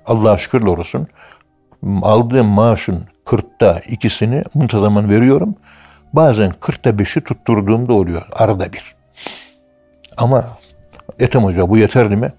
Allah'a 0.06 0.38
şükürler 0.38 0.66
olsun. 0.66 1.06
Aldığım 2.02 2.46
maaşın 2.46 3.08
40'ta 3.26 3.78
ikisini 3.78 4.42
muntazaman 4.54 5.10
veriyorum. 5.10 5.54
Bazen 6.14 6.50
40'ta 6.60 6.90
5'i 6.90 7.20
tutturduğum 7.24 7.88
da 7.88 7.92
oluyor. 7.92 8.22
Arada 8.32 8.72
bir. 8.72 8.94
Ama 10.16 10.44
Ethem 11.20 11.42
Hoca 11.42 11.68
bu 11.68 11.78
yeterli 11.78 12.16
mi? 12.16 12.32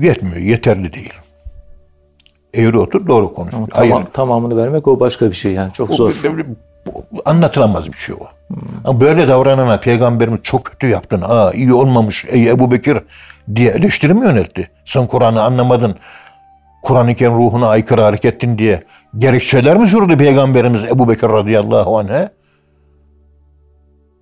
Yetmiyor. 0.00 0.36
Yeterli 0.36 0.92
değil. 0.92 1.12
Eğri 2.54 2.78
otur 2.78 3.06
doğru 3.06 3.34
konuş. 3.34 3.54
Ama 3.54 3.66
Hayır. 3.72 3.90
tamam, 3.90 4.06
tamamını 4.12 4.56
vermek 4.56 4.88
o 4.88 5.00
başka 5.00 5.26
bir 5.30 5.36
şey 5.36 5.52
yani. 5.52 5.72
Çok 5.72 5.90
O 5.90 5.94
zor. 5.94 6.12
böyle- 6.24 6.46
anlatılamaz 7.24 7.92
bir 7.92 7.96
şey 7.98 8.14
o. 8.20 8.26
Ama 8.84 9.00
böyle 9.00 9.28
davranana 9.28 9.76
peygamberimiz 9.80 10.40
çok 10.42 10.64
kötü 10.64 10.86
yaptın. 10.86 11.22
Aa 11.28 11.50
iyi 11.52 11.72
olmamış 11.72 12.24
ey 12.28 12.48
Ebu 12.50 12.70
Bekir 12.70 12.98
diye 13.54 13.70
eleştiri 13.70 14.14
mi 14.14 14.26
yöneltti? 14.26 14.70
Sen 14.84 15.06
Kur'an'ı 15.06 15.42
anlamadın. 15.42 15.94
Kur'an-ı 16.82 17.14
Kerim 17.14 17.34
ruhuna 17.34 17.68
aykırı 17.68 18.00
hareket 18.02 18.34
ettin 18.34 18.58
diye 18.58 18.84
gerekçeler 19.18 19.76
mi 19.76 19.86
sürdü 19.86 20.16
peygamberimiz 20.16 20.82
Ebu 20.90 21.08
Bekir 21.08 21.28
radıyallahu 21.28 21.98
anh'e? 21.98 22.28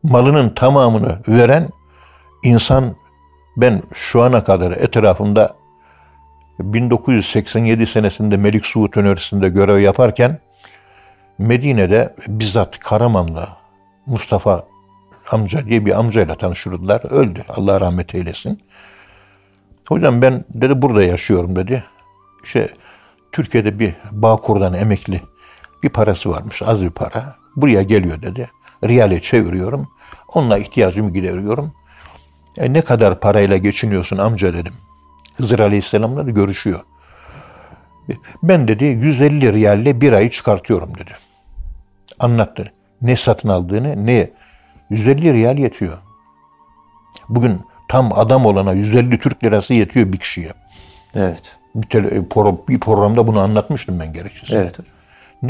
Malının 0.02 0.48
tamamını 0.48 1.18
veren 1.28 1.68
insan 2.42 2.96
ben 3.56 3.82
şu 3.94 4.22
ana 4.22 4.44
kadar 4.44 4.70
etrafında 4.70 5.56
1987 6.58 7.86
senesinde 7.86 8.36
Melik 8.36 8.66
Suud 8.66 8.94
Üniversitesi'nde 8.94 9.48
görev 9.48 9.78
yaparken 9.78 10.38
Medine'de 11.38 12.14
bizzat 12.28 12.78
Karamanlı 12.78 13.48
Mustafa 14.06 14.66
amca 15.30 15.66
diye 15.66 15.86
bir 15.86 15.98
amcayla 15.98 16.34
tanıştırdılar. 16.34 17.12
Öldü. 17.12 17.44
Allah 17.48 17.80
rahmet 17.80 18.14
eylesin. 18.14 18.62
Hocam 19.88 20.22
ben 20.22 20.44
dedi 20.54 20.82
burada 20.82 21.02
yaşıyorum 21.02 21.56
dedi. 21.56 21.84
İşte 22.44 22.68
Türkiye'de 23.32 23.78
bir 23.78 23.94
Bağkur'dan 24.10 24.74
emekli 24.74 25.22
bir 25.82 25.88
parası 25.88 26.30
varmış. 26.30 26.62
Az 26.62 26.82
bir 26.82 26.90
para. 26.90 27.36
Buraya 27.56 27.82
geliyor 27.82 28.22
dedi. 28.22 28.50
Riyale 28.84 29.20
çeviriyorum. 29.20 29.88
Onunla 30.34 30.58
ihtiyacımı 30.58 31.12
gideriyorum. 31.12 31.72
E, 32.58 32.72
ne 32.72 32.80
kadar 32.80 33.20
parayla 33.20 33.56
geçiniyorsun 33.56 34.16
amca 34.18 34.54
dedim. 34.54 34.72
Hızır 35.36 35.58
Aleyhisselam'la 35.58 36.26
da 36.26 36.30
görüşüyor. 36.30 36.80
Ben 38.42 38.68
dedi 38.68 38.84
150 38.84 39.52
riyalle 39.52 40.00
bir 40.00 40.12
ayı 40.12 40.30
çıkartıyorum 40.30 40.94
dedi. 40.94 41.12
Anlattı. 42.18 42.72
Ne 43.02 43.16
satın 43.16 43.48
aldığını 43.48 44.06
ne 44.06 44.30
150 44.90 45.32
riyal 45.32 45.58
yetiyor. 45.58 45.98
Bugün 47.28 47.60
tam 47.88 48.12
adam 48.18 48.46
olana 48.46 48.72
150 48.72 49.18
Türk 49.18 49.44
lirası 49.44 49.74
yetiyor 49.74 50.12
bir 50.12 50.18
kişiye. 50.18 50.50
Evet. 51.14 51.56
Bir, 51.74 51.86
tele- 51.86 52.28
pro- 52.28 52.68
bir 52.68 52.80
programda 52.80 53.26
bunu 53.26 53.40
anlatmıştım 53.40 54.00
ben 54.00 54.12
gerekirse. 54.12 54.56
Evet. 54.56 54.78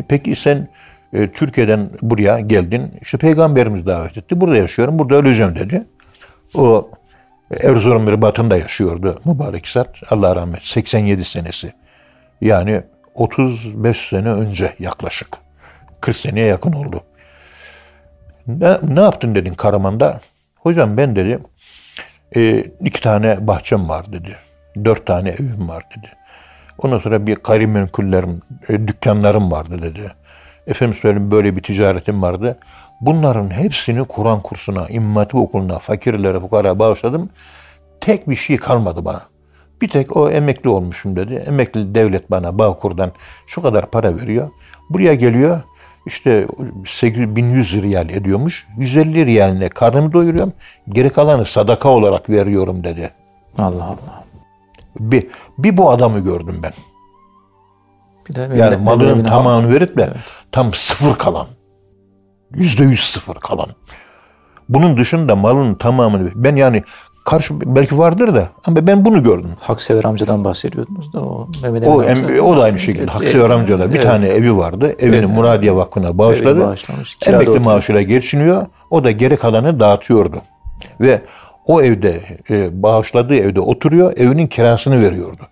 Peki 0.09 0.37
sen 0.37 0.69
e, 1.12 1.33
Türkiye'den 1.33 1.90
buraya 2.03 2.40
geldin. 2.40 2.92
İşte 3.01 3.18
peygamberimiz 3.18 3.87
davet 3.87 4.18
etti. 4.18 4.40
Burada 4.40 4.57
yaşıyorum. 4.57 4.99
Burada 4.99 5.16
öleceğim 5.16 5.55
dedi. 5.57 5.85
O 6.55 6.90
Erzurum 7.61 8.11
Ribat'ında 8.11 8.57
yaşıyordu 8.57 9.20
mübarek 9.25 9.68
zat. 9.68 9.96
Allah 10.11 10.37
rahmet. 10.37 10.64
87 10.64 11.25
senesi. 11.25 11.73
Yani 12.40 12.83
35 13.14 13.96
sene 14.09 14.29
önce 14.29 14.75
yaklaşık. 14.79 15.29
40 16.01 16.16
seneye 16.16 16.46
yakın 16.46 16.73
oldu. 16.73 17.01
Ne, 18.46 18.77
ne 18.83 19.01
yaptın 19.01 19.35
dedin 19.35 19.55
Karaman'da? 19.55 20.20
Hocam 20.55 20.96
ben 20.96 21.16
dedi 21.16 21.38
e, 22.37 22.64
iki 22.81 23.01
tane 23.01 23.46
bahçem 23.46 23.88
var 23.88 24.12
dedi. 24.12 24.37
Dört 24.85 25.07
tane 25.07 25.29
evim 25.29 25.68
var 25.68 25.85
dedi. 25.96 26.09
Ondan 26.79 26.99
sonra 26.99 27.27
bir 27.27 27.37
gayrimenkullerim, 27.37 28.40
e, 28.68 28.88
dükkanlarım 28.88 29.51
vardı 29.51 29.83
dedi. 29.83 30.12
Efendim 30.71 30.95
söyleyeyim 30.95 31.31
böyle 31.31 31.57
bir 31.57 31.63
ticaretim 31.63 32.23
vardı. 32.23 32.59
Bunların 33.01 33.51
hepsini 33.51 34.05
Kur'an 34.05 34.43
kursuna, 34.43 34.87
İmam 34.89 35.17
Hatip 35.17 35.35
okuluna, 35.35 35.79
fakirlere, 35.79 36.41
fukara 36.41 36.79
bağışladım. 36.79 37.31
Tek 38.01 38.31
bir 38.31 38.37
şey 38.37 38.57
kalmadı 38.57 39.05
bana. 39.05 39.23
Bir 39.83 39.89
tek 39.89 40.17
o 40.17 40.31
emekli 40.31 40.71
olmuşum 40.71 41.17
dedi. 41.17 41.35
Emekli 41.35 41.95
devlet 41.95 42.31
bana 42.31 42.59
Bağkur'dan 42.59 43.13
şu 43.47 43.63
kadar 43.63 43.91
para 43.91 44.17
veriyor. 44.17 44.51
Buraya 44.91 45.15
geliyor 45.15 45.61
işte 46.07 46.47
8100 46.87 47.83
riyal 47.83 48.11
ediyormuş. 48.11 48.67
150 48.79 49.27
riyaline 49.27 49.69
karnımı 49.69 50.13
doyuruyorum. 50.13 50.53
Geri 50.89 51.11
kalanı 51.11 51.45
sadaka 51.45 51.89
olarak 51.89 52.31
veriyorum 52.31 52.85
dedi. 52.85 53.11
Allah 53.59 53.85
Allah. 53.85 54.25
Bir, 55.01 55.27
bir 55.59 55.77
bu 55.77 55.91
adamı 55.91 56.19
gördüm 56.19 56.61
ben. 56.63 56.73
Bir 58.29 58.35
de 58.35 58.51
Yani 58.57 58.77
malının 58.77 59.25
tamamını 59.25 59.75
verip 59.75 59.99
de 59.99 60.13
tam 60.53 60.75
sıfır 60.75 61.19
kalan. 61.19 61.47
Yüzde 62.55 62.85
yüz 62.85 63.01
sıfır 63.01 63.35
kalan. 63.35 63.69
Bunun 64.69 64.97
dışında 64.99 65.37
malın 65.37 65.75
tamamını 65.75 66.31
ben 66.35 66.57
yani 66.57 66.83
karşı 67.25 67.55
belki 67.61 67.99
vardır 67.99 68.35
da 68.35 68.49
ama 68.67 68.87
ben 68.87 69.05
bunu 69.05 69.23
gördüm. 69.23 69.51
Haksever 69.61 70.05
amcadan 70.05 70.45
bahsediyordunuz 70.45 71.13
da 71.13 71.21
o 71.21 71.49
Mehmet 71.63 71.89
O, 71.89 72.03
Emin 72.03 72.25
amca- 72.25 72.37
em, 72.39 72.45
o 72.45 72.57
da 72.57 72.63
aynı 72.63 72.79
şekilde. 72.79 73.03
Evet, 73.03 73.35
Hakkı 73.35 73.55
amcada 73.55 73.89
bir 73.89 73.95
evet. 73.95 74.03
tane 74.03 74.29
evi 74.29 74.57
vardı. 74.57 74.95
Evini 74.99 75.17
Evet. 75.17 75.29
Muradiye 75.29 75.77
Vakfı'na 75.77 76.19
bağışladı. 76.19 76.61
Emekli 77.27 77.51
oturuyor. 77.51 77.65
maaşıyla 77.65 78.03
geçiniyor. 78.03 78.67
O 78.91 79.05
da 79.05 79.11
geri 79.11 79.37
kalanı 79.37 79.81
dağıtıyordu. 79.81 80.37
Ve 81.01 81.23
o 81.67 81.83
evde 81.83 82.21
e, 82.51 82.83
bağışladığı 82.83 83.35
evde 83.35 83.61
oturuyor. 83.61 84.13
Evinin 84.17 84.47
kirasını 84.47 85.01
veriyordu. 85.01 85.43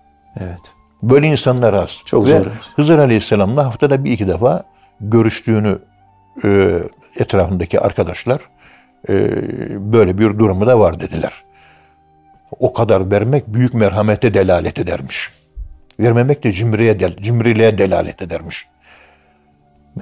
Evet. 0.41 0.61
Böyle 1.03 1.27
insanlar 1.27 1.75
az. 1.75 1.91
Çok 2.05 2.27
Ve 2.27 2.31
zor. 2.31 2.47
Hızır 2.77 2.99
Aleyhisselam'la 2.99 3.67
haftada 3.67 4.05
bir 4.05 4.11
iki 4.13 4.29
defa 4.29 4.65
görüştüğünü 5.01 5.79
e, 6.45 6.79
etrafındaki 7.17 7.81
arkadaşlar 7.81 8.41
e, 9.09 9.15
böyle 9.93 10.19
bir 10.19 10.39
durumu 10.39 10.67
da 10.67 10.81
var 10.81 11.01
dediler. 11.01 11.45
O 12.59 12.73
kadar 12.73 13.11
vermek 13.11 13.47
büyük 13.47 13.75
merhamete 13.75 14.35
delalet 14.35 14.79
edermiş. 14.79 15.31
Vermemek 16.01 16.45
de 16.45 16.53
cimriye, 16.53 17.01
del, 17.01 17.17
cimriliğe 17.17 17.79
delalet 17.79 18.23
edermiş. 18.23 18.69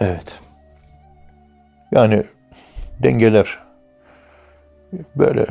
Evet. 0.00 0.40
Yani 1.92 2.22
dengeler 3.02 3.58
böyle 5.16 5.46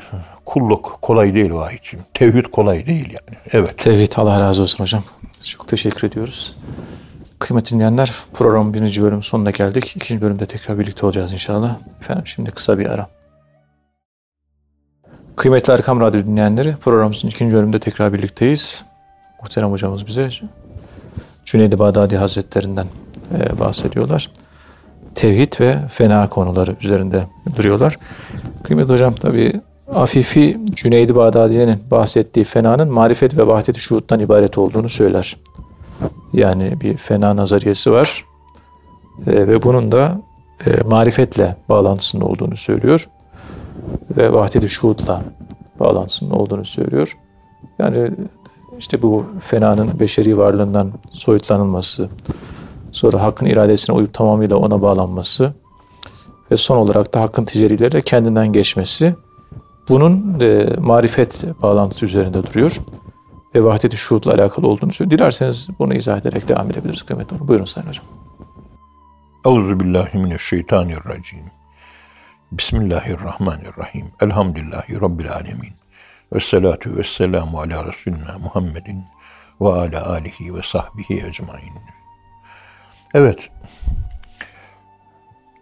kulluk 0.46 0.98
kolay 1.02 1.34
değil 1.34 1.52
vahiyçim. 1.52 2.00
Tevhid 2.14 2.46
kolay 2.46 2.86
değil 2.86 3.10
yani. 3.10 3.38
Evet. 3.52 3.78
Tevhid 3.78 4.12
Allah 4.16 4.40
razı 4.40 4.62
olsun 4.62 4.84
hocam. 4.84 5.04
Çok 5.44 5.68
teşekkür 5.68 6.08
ediyoruz. 6.08 6.56
Kıymetli 7.40 7.76
dinleyenler 7.76 8.14
programın 8.34 8.74
birinci 8.74 9.04
bölüm 9.04 9.24
sonuna 9.24 9.52
geldik. 9.52 9.96
İkinci 9.96 10.22
bölümde 10.22 10.46
tekrar 10.46 10.80
birlikte 10.80 11.06
olacağız 11.06 11.34
inşallah. 11.34 11.76
Efendim 12.02 12.28
şimdi 12.28 12.52
kısa 12.52 12.80
bir 12.80 12.86
ara. 12.86 13.08
Kıymetli 15.36 15.74
Erkam 15.74 16.02
Radyo 16.02 16.24
dinleyenleri 16.26 16.76
programımızın 16.76 17.28
ikinci 17.28 17.56
bölümde 17.56 17.80
tekrar 17.80 18.14
birlikteyiz. 18.14 18.84
Muhterem 19.42 19.72
hocamız 19.72 20.08
bize 20.08 20.30
Cüneyd-i 21.46 21.80
Bağdadi 21.80 22.18
Hazretlerinden 22.18 22.88
e, 23.38 23.60
bahsediyorlar. 23.60 24.32
Tevhid 25.16 25.54
ve 25.60 25.88
fena 25.88 26.30
konuları 26.30 26.76
üzerinde 26.82 27.28
duruyorlar. 27.56 27.98
Kıymetli 28.64 28.94
hocam 28.94 29.16
tabii 29.16 29.62
Afifi 29.94 30.58
Cüneyd-i 30.76 31.16
Bağdadi'nin 31.16 31.84
bahsettiği 31.92 32.44
fenanın 32.44 32.92
marifet 32.92 33.38
ve 33.38 33.48
vahdet-i 33.48 33.80
şuhuttan 33.80 34.20
ibaret 34.20 34.58
olduğunu 34.58 34.90
söyler. 34.90 35.38
Yani 36.34 36.82
bir 36.82 36.98
fena 36.98 37.36
nazariyesi 37.36 37.92
var. 37.92 38.26
E, 39.28 39.48
ve 39.48 39.64
bunun 39.64 39.92
da 39.92 40.22
e, 40.66 40.82
marifetle 40.82 41.56
bağlantısının 41.70 42.22
olduğunu 42.22 42.58
söylüyor. 42.58 43.10
Ve 44.18 44.34
vahdet-i 44.34 44.70
şuhutla 44.70 45.22
bağlantısının 45.80 46.30
olduğunu 46.30 46.66
söylüyor. 46.66 47.18
Yani 47.80 48.12
işte 48.80 49.02
bu 49.02 49.26
fenanın 49.40 50.00
beşeri 50.00 50.38
varlığından 50.38 50.92
soyutlanılması, 51.12 52.10
sonra 52.92 53.22
hakkın 53.22 53.46
iradesine 53.46 53.96
uyup 53.96 54.14
tamamıyla 54.14 54.58
ona 54.58 54.82
bağlanması 54.82 55.54
ve 56.52 56.58
son 56.58 56.78
olarak 56.78 57.14
da 57.14 57.22
hakkın 57.22 57.46
ticerileriyle 57.46 58.02
kendinden 58.02 58.54
geçmesi 58.54 59.16
bunun 59.90 60.40
e, 60.40 60.68
marifet 60.80 61.44
bağlantısı 61.62 62.06
üzerinde 62.06 62.44
duruyor 62.44 62.82
ve 63.56 63.64
vahdet-i 63.64 63.98
şuhudla 63.98 64.34
alakalı 64.34 64.68
olduğunu 64.68 64.94
söylüyor. 64.94 65.20
Dilerseniz 65.20 65.68
bunu 65.80 65.94
izah 65.94 66.18
ederek 66.18 66.48
devam 66.48 66.72
edebiliriz 66.72 67.04
kıymetli 67.04 67.38
olur. 67.38 67.48
Buyurun 67.48 67.66
Sayın 67.66 67.88
Hocam. 67.88 68.06
Euzu 69.46 69.80
billahi 69.80 70.18
mineşşeytanirracim. 70.18 71.40
Bismillahirrahmanirrahim. 72.52 74.06
Elhamdülillahi 74.22 75.02
rabbil 75.02 75.32
alamin. 75.32 75.74
Ve 76.34 76.40
salatu 76.40 76.98
ve 76.98 77.04
selamu 77.04 77.60
ala 77.60 77.86
Resulina 77.88 78.38
Muhammedin 78.40 79.04
ve 79.62 79.68
ala 79.68 80.10
alihi 80.10 80.56
ve 80.56 80.62
sahbihi 80.64 81.26
ecmain. 81.28 81.74
Evet. 83.14 83.40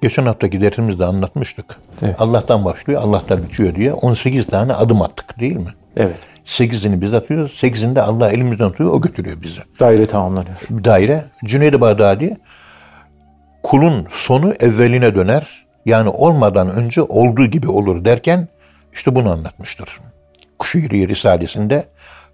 Geçen 0.02 0.26
haftaki 0.26 0.62
dersimizde 0.62 1.06
anlatmıştık. 1.06 1.80
Evet. 2.02 2.22
Allah'tan 2.22 2.66
başlıyor, 2.66 3.02
Allah'tan 3.02 3.44
bitiyor 3.44 3.76
diye 3.76 3.94
18 3.94 4.48
tane 4.48 4.74
adım 4.74 5.02
attık 5.02 5.40
değil 5.40 5.56
mi? 5.56 5.74
Evet. 5.98 6.20
8'ini 6.46 7.02
biz 7.02 7.14
atıyoruz, 7.14 7.52
8'inde 7.52 8.02
Allah 8.02 8.32
elimizden 8.32 8.70
tutuyor, 8.70 8.94
o 8.94 9.02
götürüyor 9.02 9.42
bizi. 9.42 9.60
Daire 9.80 10.06
tamamlanıyor. 10.06 10.56
Daire. 10.70 11.24
Cüneyd-i 11.46 11.82
Bağdadi 11.82 12.38
kulun 13.64 14.08
sonu 14.10 14.54
evveline 14.60 15.16
döner. 15.16 15.66
Yani 15.86 16.10
olmadan 16.10 16.70
önce 16.70 17.02
olduğu 17.02 17.46
gibi 17.46 17.70
olur 17.70 18.06
derken 18.06 18.48
işte 18.94 19.16
bunu 19.16 19.32
anlatmıştır. 19.32 20.00
Kuşeyri 20.60 21.08
Risalesi'nde 21.08 21.86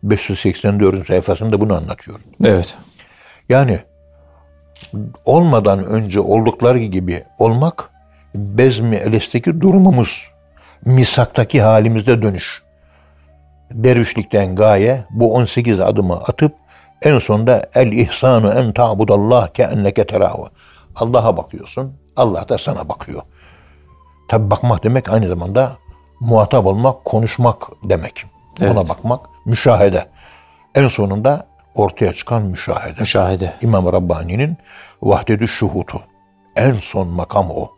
584. 0.04 1.08
sayfasında 1.08 1.60
bunu 1.60 1.76
anlatıyor. 1.76 2.19
Evet. 2.43 2.78
Yani 3.50 3.80
olmadan 5.26 5.86
önce 5.86 6.19
oldukları 6.19 6.78
gibi 6.80 7.24
olmak 7.38 7.89
bezmi 8.36 8.95
elesteki 8.95 9.62
durumumuz, 9.62 10.28
misaktaki 10.86 11.62
halimizde 11.62 12.22
dönüş. 12.22 12.63
Dervişlikten 13.72 14.56
gaye 14.56 15.06
bu 15.10 15.34
18 15.34 15.80
adımı 15.80 16.16
atıp 16.16 16.56
en 17.02 17.18
sonunda 17.18 17.70
el 17.76 17.92
ihsanu 17.92 18.52
en 18.52 18.72
ta'budallah 18.72 19.48
ke 19.48 19.64
enneke 19.64 20.08
terahu. 20.08 20.48
Allah'a 20.96 21.38
bakıyorsun, 21.38 21.94
Allah 22.16 22.50
da 22.50 22.58
sana 22.58 22.90
bakıyor. 22.90 23.22
Tabi 24.30 24.52
bakmak 24.52 24.84
demek 24.84 25.14
aynı 25.14 25.28
zamanda 25.28 25.78
muhatap 26.20 26.66
olmak, 26.66 27.06
konuşmak 27.06 27.68
demek. 27.84 28.26
Evet. 28.60 28.72
Ona 28.72 28.90
bakmak, 28.90 29.26
müşahede. 29.46 30.06
En 30.76 30.88
sonunda 30.88 31.48
ortaya 31.76 32.14
çıkan 32.14 32.42
müşahede. 32.42 33.00
Müşahede. 33.00 33.54
İmam 33.62 33.94
Rabbani'nin 33.94 34.58
vahdedü 35.02 35.48
şuhutu. 35.48 36.02
En 36.56 36.74
son 36.74 37.08
makam 37.08 37.52
o. 37.52 37.72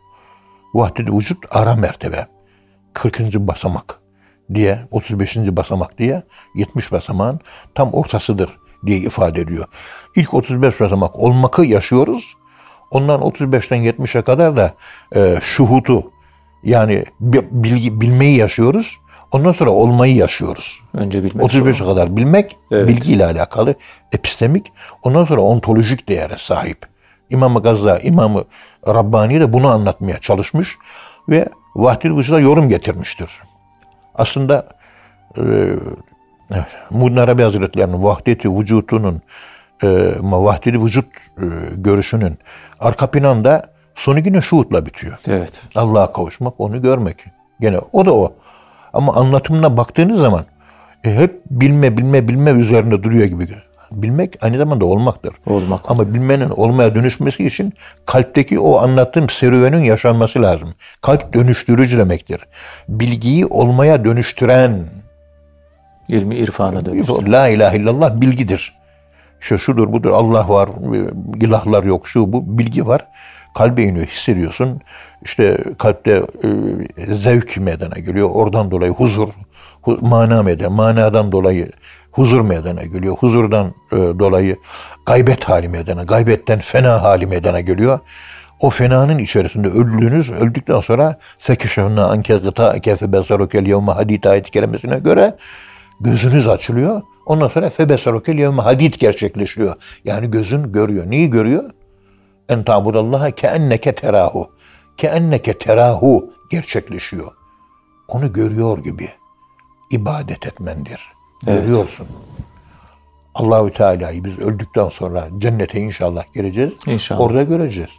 Vahdedü 0.74 1.12
vücut 1.12 1.38
ara 1.50 1.74
mertebe. 1.74 2.26
40. 2.92 3.34
basamak 3.34 4.01
diye, 4.54 4.78
35. 4.90 5.36
basamak 5.36 5.98
diye 5.98 6.22
70 6.54 6.92
basamağın 6.92 7.40
tam 7.74 7.92
ortasıdır 7.92 8.56
diye 8.86 8.98
ifade 8.98 9.40
ediyor. 9.40 9.64
İlk 10.16 10.34
35 10.34 10.80
basamak 10.80 11.16
olmakı 11.16 11.64
yaşıyoruz. 11.64 12.34
Ondan 12.90 13.20
35'ten 13.20 13.78
70'e 13.82 14.22
kadar 14.22 14.56
da 14.56 14.74
e, 15.16 15.36
şuhutu 15.42 16.10
yani 16.64 17.04
bi- 17.20 17.48
bilgi, 17.50 18.00
bilmeyi 18.00 18.36
yaşıyoruz. 18.36 18.98
Ondan 19.32 19.52
sonra 19.52 19.70
olmayı 19.70 20.14
yaşıyoruz. 20.16 20.80
Önce 20.94 21.24
bilmek 21.24 21.46
35'e 21.46 21.86
kadar 21.86 22.16
bilmek 22.16 22.56
Evet. 22.70 22.88
bilgiyle 22.88 23.26
alakalı 23.26 23.74
epistemik. 24.12 24.72
Ondan 25.02 25.24
sonra 25.24 25.40
ontolojik 25.40 26.08
değere 26.08 26.36
sahip. 26.38 26.78
İmam-ı 27.30 27.62
Gazza, 27.62 27.98
İmam-ı 27.98 28.44
Rabbani 28.88 29.40
de 29.40 29.52
bunu 29.52 29.68
anlatmaya 29.68 30.18
çalışmış 30.18 30.76
ve 31.28 31.48
Vahdil 31.76 32.10
Vücud'a 32.10 32.40
yorum 32.40 32.68
getirmiştir. 32.68 33.30
Aslında 34.14 34.66
e, 35.36 35.42
Muhyiddin 36.90 37.16
Arabi 37.16 37.42
Hazretleri'nin 37.42 38.02
vahdeti 38.02 38.58
vücudunun 38.58 39.22
e, 39.82 40.12
vahdeti 40.20 40.82
vücut 40.84 41.06
e, 41.38 41.44
görüşünün 41.76 42.38
arka 42.80 43.10
planda 43.10 43.62
sonu 43.94 44.18
yine 44.18 44.40
şuhutla 44.40 44.86
bitiyor. 44.86 45.18
Evet. 45.28 45.62
Allah'a 45.74 46.12
kavuşmak, 46.12 46.54
onu 46.58 46.82
görmek. 46.82 47.24
Gene 47.60 47.78
o 47.92 48.06
da 48.06 48.14
o. 48.14 48.34
Ama 48.92 49.14
anlatımına 49.14 49.76
baktığınız 49.76 50.20
zaman 50.20 50.44
e, 51.04 51.14
hep 51.14 51.40
bilme, 51.50 51.96
bilme, 51.96 52.28
bilme 52.28 52.50
üzerinde 52.50 53.02
duruyor 53.02 53.26
gibi. 53.26 53.48
Bilmek 53.94 54.44
aynı 54.44 54.58
zamanda 54.58 54.84
olmaktır. 54.84 55.34
Olmak. 55.46 55.90
Ama 55.90 56.14
bilmenin 56.14 56.48
olmaya 56.48 56.94
dönüşmesi 56.94 57.46
için 57.46 57.72
kalpteki 58.06 58.58
o 58.58 58.78
anlattığım 58.78 59.30
serüvenin 59.30 59.84
yaşanması 59.84 60.42
lazım. 60.42 60.68
Kalp 61.00 61.34
dönüştürücü 61.34 61.98
demektir. 61.98 62.40
Bilgiyi 62.88 63.46
olmaya 63.46 64.04
dönüştüren, 64.04 64.80
İlmi 66.08 66.36
irfana 66.36 66.84
dönüştür. 66.86 67.26
La 67.26 67.48
ilahe 67.48 67.76
illallah 67.76 68.20
bilgidir. 68.20 68.74
İşte 69.40 69.58
şudur 69.58 69.92
budur 69.92 70.10
Allah 70.10 70.48
var, 70.48 70.68
ilahlar 71.40 71.84
yok 71.84 72.08
şu 72.08 72.32
bu 72.32 72.58
bilgi 72.58 72.86
var. 72.86 73.06
Kalbe 73.54 73.82
iniyor 73.82 74.06
hissediyorsun. 74.06 74.80
İşte 75.22 75.58
kalpte 75.78 76.22
e, 76.98 77.14
zevk 77.14 77.56
meydana 77.56 77.98
geliyor. 77.98 78.30
Oradan 78.32 78.70
dolayı 78.70 78.92
huzur, 78.92 79.28
hu, 79.82 79.98
mana 80.00 80.42
meydana, 80.42 80.70
manadan 80.70 81.32
dolayı 81.32 81.70
huzur 82.12 82.40
meydana 82.40 82.82
geliyor. 82.82 83.16
Huzurdan 83.16 83.66
e, 83.92 83.96
dolayı 83.96 84.56
gaybet 85.06 85.44
hali 85.44 85.68
meydana, 85.68 86.02
gaybetten 86.02 86.58
fena 86.58 87.02
hali 87.02 87.26
meydana 87.26 87.60
geliyor. 87.60 87.98
O 88.60 88.70
fenanın 88.70 89.18
içerisinde 89.18 89.68
öldüğünüz, 89.68 90.30
öldükten 90.30 90.80
sonra 90.80 91.18
fekişehunna 91.38 92.06
anke 92.06 92.36
gıta 92.36 92.80
kefe 92.80 93.12
besarukel 93.12 93.66
yevme 93.66 93.92
hadid 93.92 94.24
ayet 94.24 94.50
kelimesine 94.50 94.98
göre 94.98 95.36
gözünüz 96.00 96.48
açılıyor. 96.48 97.02
Ondan 97.26 97.48
sonra 97.48 97.70
febesarukel 97.70 98.38
yevme 98.38 98.62
hadid 98.62 98.94
gerçekleşiyor. 98.94 99.74
Yani 100.04 100.30
gözün 100.30 100.72
görüyor. 100.72 101.10
Neyi 101.10 101.30
görüyor? 101.30 101.70
En 102.48 102.62
tabudallaha 102.62 103.30
ke 103.30 103.46
enneke 103.46 103.94
terahu. 103.94 104.50
Ke 104.96 105.06
enneke 105.06 105.58
terahu 105.58 106.30
gerçekleşiyor. 106.50 107.32
Onu 108.08 108.32
görüyor 108.32 108.78
gibi 108.78 109.08
ibadet 109.90 110.46
etmendir. 110.46 111.00
Evet. 111.46 111.66
Görüyorsun. 111.66 112.06
Allahü 113.34 113.72
Teala'yı 113.72 114.24
biz 114.24 114.38
öldükten 114.38 114.88
sonra 114.88 115.28
cennete 115.38 115.80
inşallah 115.80 116.24
gireceğiz. 116.34 116.74
İnşallah. 116.86 117.20
Orada 117.20 117.42
göreceğiz. 117.42 117.90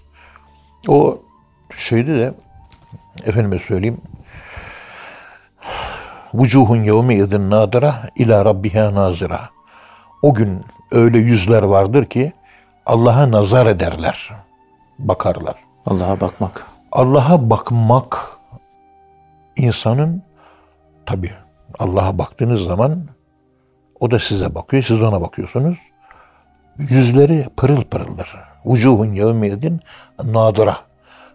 O 0.88 1.20
şeyde 1.76 2.20
de 2.20 2.34
efendime 3.26 3.60
söyleyeyim 3.60 3.98
Vucuhun 6.34 6.84
yevme 6.84 7.16
izin 7.16 7.50
nadira 7.50 7.96
ila 8.16 8.46
rabbiha 8.46 8.94
nazira. 8.94 9.40
O 10.22 10.34
gün 10.34 10.66
öyle 10.92 11.18
yüzler 11.18 11.64
vardır 11.64 12.06
ki 12.06 12.34
Allah'a 12.86 13.32
nazar 13.32 13.66
ederler. 13.66 14.30
Bakarlar. 15.00 15.56
Allah'a 15.86 16.22
bakmak. 16.22 16.68
Allah'a 16.92 17.50
bakmak 17.50 18.38
insanın 19.56 20.24
tabi 21.06 21.32
Allah'a 21.80 22.18
baktığınız 22.18 22.62
zaman 22.62 23.08
o 24.04 24.12
da 24.12 24.20
size 24.20 24.56
bakıyor, 24.56 24.84
siz 24.84 25.02
ona 25.02 25.22
bakıyorsunuz. 25.22 25.78
Yüzleri 26.78 27.46
pırıl 27.58 27.82
pırıldır. 27.82 28.36
Vucuhun 28.66 29.14
yevmiyedin 29.14 29.82
nadira. 30.24 30.78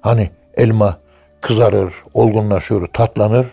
Hani 0.00 0.30
elma 0.56 0.98
kızarır, 1.40 1.94
olgunlaşır, 2.14 2.86
tatlanır. 2.86 3.46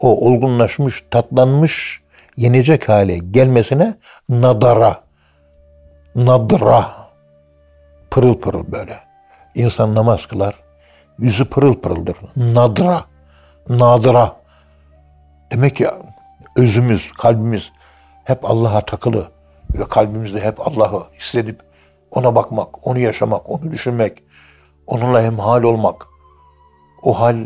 O 0.00 0.26
olgunlaşmış, 0.26 1.04
tatlanmış, 1.10 2.02
yenecek 2.36 2.88
hale 2.88 3.18
gelmesine 3.18 3.94
nadara, 4.28 5.00
nadra, 6.14 6.86
pırıl 8.10 8.40
pırıl 8.40 8.72
böyle. 8.72 8.98
İnsan 9.54 9.94
namaz 9.94 10.26
kılar, 10.26 10.54
yüzü 11.18 11.44
pırıl 11.44 11.74
pırıldır. 11.80 12.16
Nadra, 12.36 13.04
nadıra. 13.68 14.36
Demek 15.52 15.76
ki 15.76 15.88
özümüz, 16.56 17.12
kalbimiz 17.12 17.72
hep 18.26 18.44
Allah'a 18.44 18.80
takılı 18.80 19.28
ve 19.74 19.84
kalbimizde 19.88 20.40
hep 20.40 20.68
Allah'ı 20.68 21.02
hissedip 21.18 21.60
ona 22.10 22.34
bakmak, 22.34 22.86
onu 22.86 22.98
yaşamak, 22.98 23.50
onu 23.50 23.72
düşünmek, 23.72 24.22
onunla 24.86 25.22
hemhal 25.22 25.62
olmak. 25.62 26.06
O 27.02 27.20
hal 27.20 27.36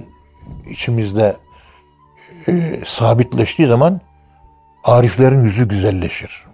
içimizde 0.70 1.36
e, 2.48 2.80
sabitleştiği 2.86 3.68
zaman 3.68 4.00
ariflerin 4.84 5.42
yüzü 5.42 5.68
güzelleşir. 5.68 6.44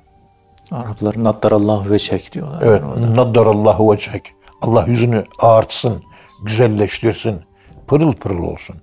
Araplar 0.72 1.24
naddarallahu 1.24 1.90
ve 1.90 1.98
çek 1.98 2.32
diyorlar. 2.32 2.62
Evet. 2.62 2.82
Yani. 2.82 3.16
Naddarallahu 3.16 3.92
vecehek. 3.92 4.34
Allah 4.62 4.84
yüzünü 4.86 5.24
ağartsın, 5.40 6.02
güzelleştirsin. 6.42 7.40
Pırıl 7.86 8.12
pırıl 8.12 8.42
olsun. 8.42 8.76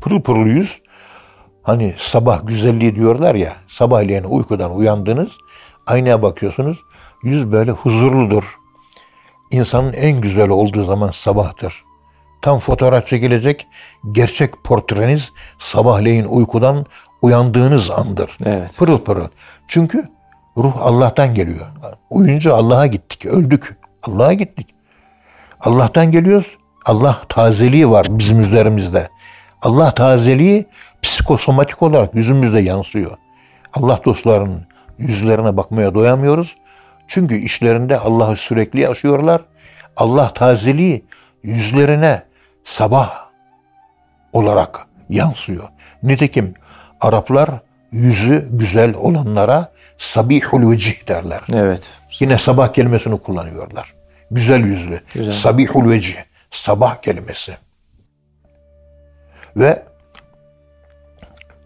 Pırıl 0.00 0.20
pırıl 0.20 0.46
yüz 0.46 0.80
hani 1.68 1.94
sabah 1.98 2.46
güzelliği 2.46 2.96
diyorlar 2.96 3.34
ya 3.34 3.52
sabahleyin 3.68 4.24
uykudan 4.24 4.76
uyandınız 4.76 5.30
Aynaya 5.88 6.22
bakıyorsunuz. 6.22 6.78
Yüz 7.22 7.52
böyle 7.52 7.70
huzurludur. 7.70 8.58
İnsanın 9.50 9.92
en 9.92 10.20
güzel 10.20 10.48
olduğu 10.48 10.84
zaman 10.84 11.10
sabahtır. 11.10 11.84
Tam 12.42 12.58
fotoğraf 12.58 13.06
çekilecek 13.06 13.66
gerçek 14.12 14.64
portreniz 14.64 15.32
sabahleyin 15.58 16.24
uykudan 16.24 16.86
uyandığınız 17.22 17.90
andır. 17.90 18.36
Evet. 18.44 18.78
Pırıl 18.78 18.98
pırıl. 18.98 19.28
Çünkü 19.68 20.08
ruh 20.56 20.72
Allah'tan 20.80 21.34
geliyor. 21.34 21.66
Uyunca 22.10 22.54
Allah'a 22.54 22.86
gittik, 22.86 23.26
öldük. 23.26 23.76
Allah'a 24.02 24.32
gittik. 24.32 24.74
Allah'tan 25.60 26.12
geliyoruz. 26.12 26.56
Allah 26.84 27.22
tazeliği 27.28 27.90
var 27.90 28.06
bizim 28.10 28.40
üzerimizde. 28.40 29.08
Allah 29.62 29.90
tazeliği 29.90 30.66
psikosomatik 31.02 31.82
olarak 31.82 32.14
yüzümüzde 32.14 32.60
yansıyor. 32.60 33.16
Allah 33.74 34.00
dostlarının 34.04 34.66
yüzlerine 34.98 35.56
bakmaya 35.56 35.94
doyamıyoruz. 35.94 36.54
Çünkü 37.06 37.36
işlerinde 37.36 37.98
Allah'ı 37.98 38.36
sürekli 38.36 38.80
yaşıyorlar. 38.80 39.40
Allah 39.96 40.32
tazeliği 40.34 41.04
yüzlerine 41.42 42.22
sabah 42.64 43.28
olarak 44.32 44.86
yansıyor. 45.08 45.68
Nitekim 46.02 46.54
Araplar 47.00 47.50
yüzü 47.92 48.48
güzel 48.50 48.94
olanlara 48.94 49.72
sabihul 49.98 50.70
vecih 50.70 51.08
derler. 51.08 51.40
Evet. 51.54 52.00
Yine 52.20 52.38
sabah 52.38 52.72
kelimesini 52.72 53.18
kullanıyorlar. 53.18 53.94
Güzel 54.30 54.60
yüzlü. 54.60 55.00
Güzel. 55.14 55.32
Sabihul 55.32 55.90
vecih. 55.90 56.16
Sabah 56.50 57.02
kelimesi. 57.02 57.56
Ve 59.58 59.82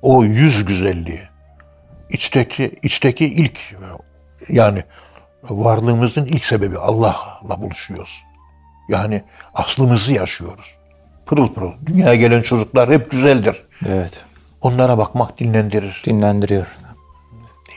o 0.02 0.24
yüz 0.24 0.64
güzelliği 0.64 1.20
içteki 2.11 2.78
içteki 2.83 3.26
ilk 3.26 3.59
yani 4.48 4.85
varlığımızın 5.42 6.24
ilk 6.24 6.44
sebebi 6.46 6.78
Allah'la 6.78 7.62
buluşuyoruz. 7.62 8.22
Yani 8.88 9.22
aslımızı 9.55 10.12
yaşıyoruz. 10.12 10.76
Pırıl 11.26 11.52
pırıl. 11.55 11.72
Dünyaya 11.87 12.14
gelen 12.14 12.42
çocuklar 12.42 12.90
hep 12.90 13.11
güzeldir. 13.11 13.62
Evet. 13.88 14.24
Onlara 14.61 14.98
bakmak 14.98 15.38
dinlendirir. 15.38 16.02
Dinlendiriyor. 16.07 16.66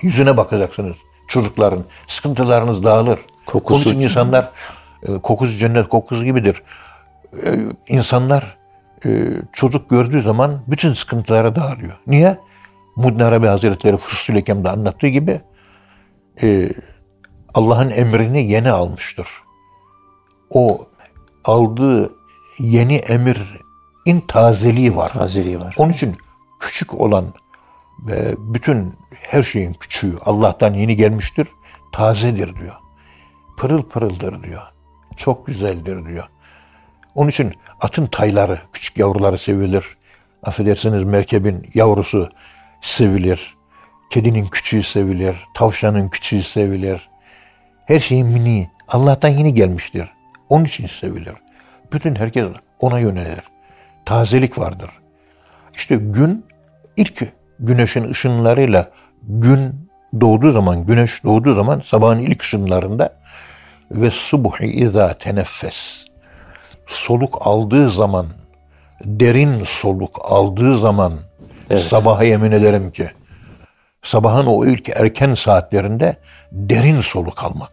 Yüzüne 0.01 0.37
bakacaksınız. 0.37 0.95
Çocukların 1.27 1.85
sıkıntılarınız 2.07 2.83
dağılır. 2.83 3.19
Kokusu- 3.45 3.73
Onun 3.89 3.95
için 3.95 3.99
insanlar 4.09 4.51
e, 5.07 5.17
kokusu 5.21 5.57
cennet 5.57 5.89
kokusu 5.89 6.25
gibidir. 6.25 6.63
E, 7.45 7.59
İnsanlar 7.87 8.57
çocuk 9.53 9.89
gördüğü 9.89 10.21
zaman 10.21 10.61
bütün 10.67 10.93
sıkıntıları 10.93 11.55
dağılıyor. 11.55 11.99
Niye? 12.07 12.37
Muddin 12.95 13.19
Arabi 13.19 13.47
Hazretleri 13.47 13.97
Fusul 13.97 14.35
Ekem'de 14.35 14.69
anlattığı 14.69 15.07
gibi 15.07 15.41
e, 16.41 16.69
Allah'ın 17.53 17.89
emrini 17.89 18.51
yeni 18.51 18.71
almıştır. 18.71 19.27
O 20.49 20.87
aldığı 21.45 22.13
yeni 22.59 22.95
emirin 22.95 24.21
tazeliği 24.27 24.95
var. 24.95 25.07
Tazeliği 25.07 25.59
var. 25.59 25.75
Onun 25.77 25.91
için 25.91 26.17
küçük 26.59 26.93
olan 26.93 27.25
ve 28.07 28.35
bütün 28.37 28.93
her 29.11 29.43
şeyin 29.43 29.73
küçüğü 29.73 30.17
Allah'tan 30.25 30.73
yeni 30.73 30.95
gelmiştir. 30.95 31.47
Tazedir 31.91 32.55
diyor. 32.55 32.75
Pırıl 33.57 33.83
pırıldır 33.83 34.43
diyor. 34.43 34.61
Çok 35.15 35.47
güzeldir 35.47 36.05
diyor. 36.05 36.29
Onun 37.15 37.29
için 37.29 37.53
atın 37.85 38.05
tayları, 38.05 38.59
küçük 38.73 38.97
yavruları 38.97 39.37
sevilir. 39.37 39.85
Affedersiniz 40.43 41.03
merkebin 41.03 41.69
yavrusu 41.73 42.29
sevilir. 42.81 43.55
Kedinin 44.09 44.45
küçüğü 44.45 44.83
sevilir. 44.83 45.35
Tavşanın 45.53 46.09
küçüğü 46.09 46.43
sevilir. 46.43 47.09
Her 47.85 47.99
şeyin 47.99 48.27
mini. 48.27 48.69
Allah'tan 48.87 49.29
yeni 49.29 49.53
gelmiştir. 49.53 50.09
Onun 50.49 50.65
için 50.65 50.87
sevilir. 50.87 51.33
Bütün 51.93 52.15
herkes 52.15 52.47
ona 52.79 52.99
yönelir. 52.99 53.41
Tazelik 54.05 54.57
vardır. 54.57 54.89
İşte 55.75 55.95
gün 55.95 56.45
ilk 56.97 57.23
güneşin 57.59 58.09
ışınlarıyla 58.09 58.91
gün 59.23 59.89
doğduğu 60.21 60.51
zaman, 60.51 60.85
güneş 60.85 61.23
doğduğu 61.23 61.55
zaman 61.55 61.79
sabahın 61.85 62.21
ilk 62.21 62.41
ışınlarında 62.41 63.15
ve 63.91 64.11
subhi 64.11 64.65
izâ 64.65 65.13
teneffes 65.13 66.05
soluk 66.87 67.47
aldığı 67.47 67.89
zaman, 67.89 68.27
derin 69.03 69.63
soluk 69.63 70.19
aldığı 70.23 70.77
zaman 70.77 71.13
Evet. 71.69 71.83
sabaha 71.83 72.23
yemin 72.23 72.51
ederim 72.51 72.91
ki 72.91 73.09
sabahın 74.03 74.45
o 74.45 74.65
ilk 74.65 74.89
erken 74.89 75.33
saatlerinde 75.33 76.15
derin 76.51 77.01
soluk 77.01 77.43
almak 77.43 77.71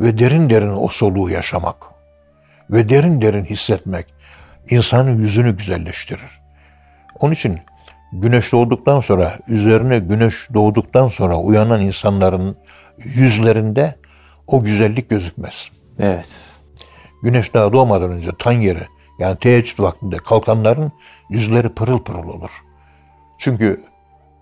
ve 0.00 0.18
derin 0.18 0.50
derin 0.50 0.76
o 0.76 0.88
soluğu 0.88 1.30
yaşamak 1.30 1.76
ve 2.70 2.88
derin 2.88 3.22
derin 3.22 3.44
hissetmek 3.44 4.06
insanın 4.70 5.18
yüzünü 5.18 5.56
güzelleştirir. 5.56 6.40
Onun 7.20 7.32
için 7.32 7.58
güneş 8.12 8.52
doğduktan 8.52 9.00
sonra, 9.00 9.32
üzerine 9.48 9.98
güneş 9.98 10.48
doğduktan 10.54 11.08
sonra 11.08 11.36
uyanan 11.36 11.80
insanların 11.80 12.56
yüzlerinde 12.98 13.94
o 14.46 14.64
güzellik 14.64 15.10
gözükmez. 15.10 15.70
Evet. 15.98 16.28
Güneş 17.22 17.54
daha 17.54 17.72
doğmadan 17.72 18.10
önce 18.10 18.30
tan 18.38 18.52
yani 19.18 19.36
teheccüd 19.36 19.78
vaktinde 19.78 20.16
kalkanların 20.16 20.92
yüzleri 21.30 21.68
pırıl 21.68 21.98
pırıl 21.98 22.28
olur. 22.28 22.50
Çünkü 23.38 23.84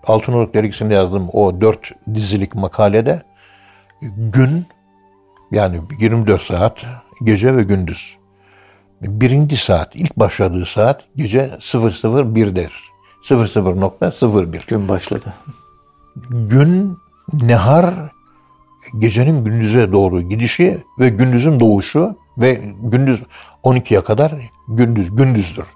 Altınoluk 0.06 0.54
dergisinde 0.54 0.94
yazdığım 0.94 1.28
o 1.32 1.60
dört 1.60 1.92
dizilik 2.14 2.54
makalede 2.54 3.22
gün 4.16 4.66
yani 5.50 5.80
24 6.00 6.42
saat 6.42 6.86
gece 7.24 7.56
ve 7.56 7.62
gündüz. 7.62 8.16
Birinci 9.02 9.56
saat, 9.56 9.96
ilk 9.96 10.16
başladığı 10.16 10.66
saat 10.66 11.04
gece 11.16 11.50
001'dir. 11.60 12.72
00.01. 13.28 14.66
Gün 14.66 14.88
başladı. 14.88 15.34
Gün, 16.30 16.98
nehar, 17.32 17.94
gecenin 18.98 19.44
gündüze 19.44 19.92
doğru 19.92 20.20
gidişi 20.22 20.78
ve 20.98 21.08
gündüzün 21.08 21.60
doğuşu 21.60 22.16
ve 22.38 22.60
gündüz 22.82 23.22
12'ye 23.64 24.00
kadar 24.04 24.34
gündüz 24.68 25.16
gündüzdür. 25.16 25.66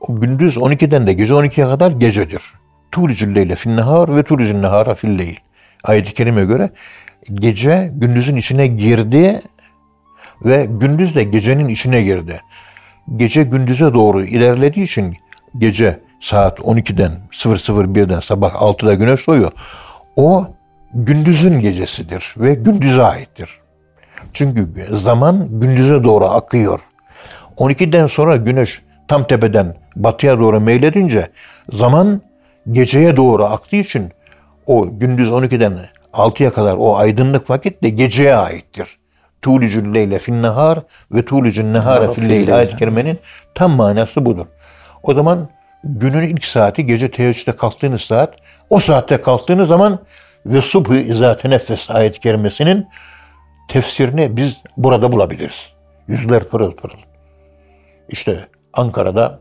O 0.00 0.20
gündüz 0.20 0.56
12'den 0.56 1.06
de 1.06 1.12
gece 1.12 1.34
12'ye 1.34 1.66
kadar 1.66 1.90
gecedir. 1.90 2.42
Tulicül 2.92 3.34
leyle 3.34 3.56
fin 3.56 3.76
nehar 3.76 4.16
ve 4.16 4.22
tulicül 4.22 4.60
nehara 4.60 4.94
fil 4.94 5.18
leyl. 5.18 5.36
Ayet-i 5.84 6.14
kerime 6.14 6.44
göre 6.44 6.70
gece 7.34 7.92
gündüzün 7.94 8.36
içine 8.36 8.66
girdi 8.66 9.40
ve 10.44 10.64
gündüz 10.64 11.14
de 11.14 11.24
gecenin 11.24 11.68
içine 11.68 12.02
girdi. 12.02 12.40
Gece 13.16 13.42
gündüze 13.42 13.94
doğru 13.94 14.24
ilerlediği 14.24 14.84
için 14.84 15.16
gece 15.58 16.00
saat 16.20 16.58
12'den 16.58 17.12
001'den 17.30 18.20
sabah 18.20 18.52
6'da 18.52 18.94
güneş 18.94 19.26
doğuyor. 19.26 19.52
O 20.16 20.46
gündüzün 20.94 21.60
gecesidir 21.60 22.34
ve 22.36 22.54
gündüze 22.54 23.02
aittir. 23.02 23.60
Çünkü 24.32 24.68
zaman 24.90 25.60
gündüze 25.60 26.04
doğru 26.04 26.24
akıyor. 26.24 26.80
12'den 27.56 28.06
sonra 28.06 28.36
güneş 28.36 28.82
tam 29.08 29.26
tepeden 29.26 29.76
batıya 29.96 30.40
doğru 30.40 30.60
meyledince 30.60 31.28
zaman 31.72 32.22
geceye 32.72 33.16
doğru 33.16 33.44
aktığı 33.44 33.76
için 33.76 34.12
o 34.66 34.98
gündüz 34.98 35.30
12'den 35.30 35.78
6'ya 36.12 36.52
kadar 36.52 36.76
o 36.76 36.96
aydınlık 36.96 37.50
vakit 37.50 37.82
de 37.82 37.88
geceye 37.88 38.34
aittir. 38.34 38.98
Tulicül 39.42 39.94
leyle 39.94 40.18
fin 40.18 40.42
nehar 40.42 40.78
ve 41.12 41.24
tulicül 41.24 41.64
nehare 41.64 42.12
fil 42.12 42.28
leyl 42.28 42.56
ayet-i 42.56 42.76
kerimenin 42.76 43.18
tam 43.54 43.72
manası 43.72 44.26
budur. 44.26 44.46
O 45.02 45.14
zaman 45.14 45.48
günün 45.84 46.28
ilk 46.28 46.44
saati 46.44 46.86
gece 46.86 47.10
teheccüde 47.10 47.56
kalktığınız 47.56 48.00
saat 48.00 48.34
o 48.70 48.80
saatte 48.80 49.20
kalktığınız 49.20 49.68
zaman 49.68 49.98
ve 50.46 50.60
subhu 50.60 50.94
izâ 50.94 51.36
teneffes 51.36 51.90
ayet-i 51.90 52.20
kerimesinin 52.20 52.88
tefsirini 53.70 54.36
biz 54.36 54.62
burada 54.76 55.12
bulabiliriz. 55.12 55.72
Yüzler 56.08 56.44
pırıl 56.44 56.72
pırıl. 56.72 56.98
İşte 58.08 58.48
Ankara'da, 58.72 59.40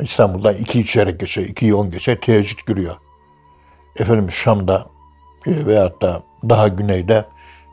İstanbul'da 0.00 0.52
iki 0.52 0.84
çeyrek 0.84 1.20
geçe, 1.20 1.42
iki 1.42 1.74
on 1.74 1.90
geçe 1.90 2.20
teheccüd 2.20 2.58
giriyor. 2.68 2.96
Efendim 3.98 4.30
Şam'da 4.30 4.86
e, 5.46 5.66
veyahut 5.66 6.02
da 6.02 6.22
daha 6.48 6.68
güneyde 6.68 7.24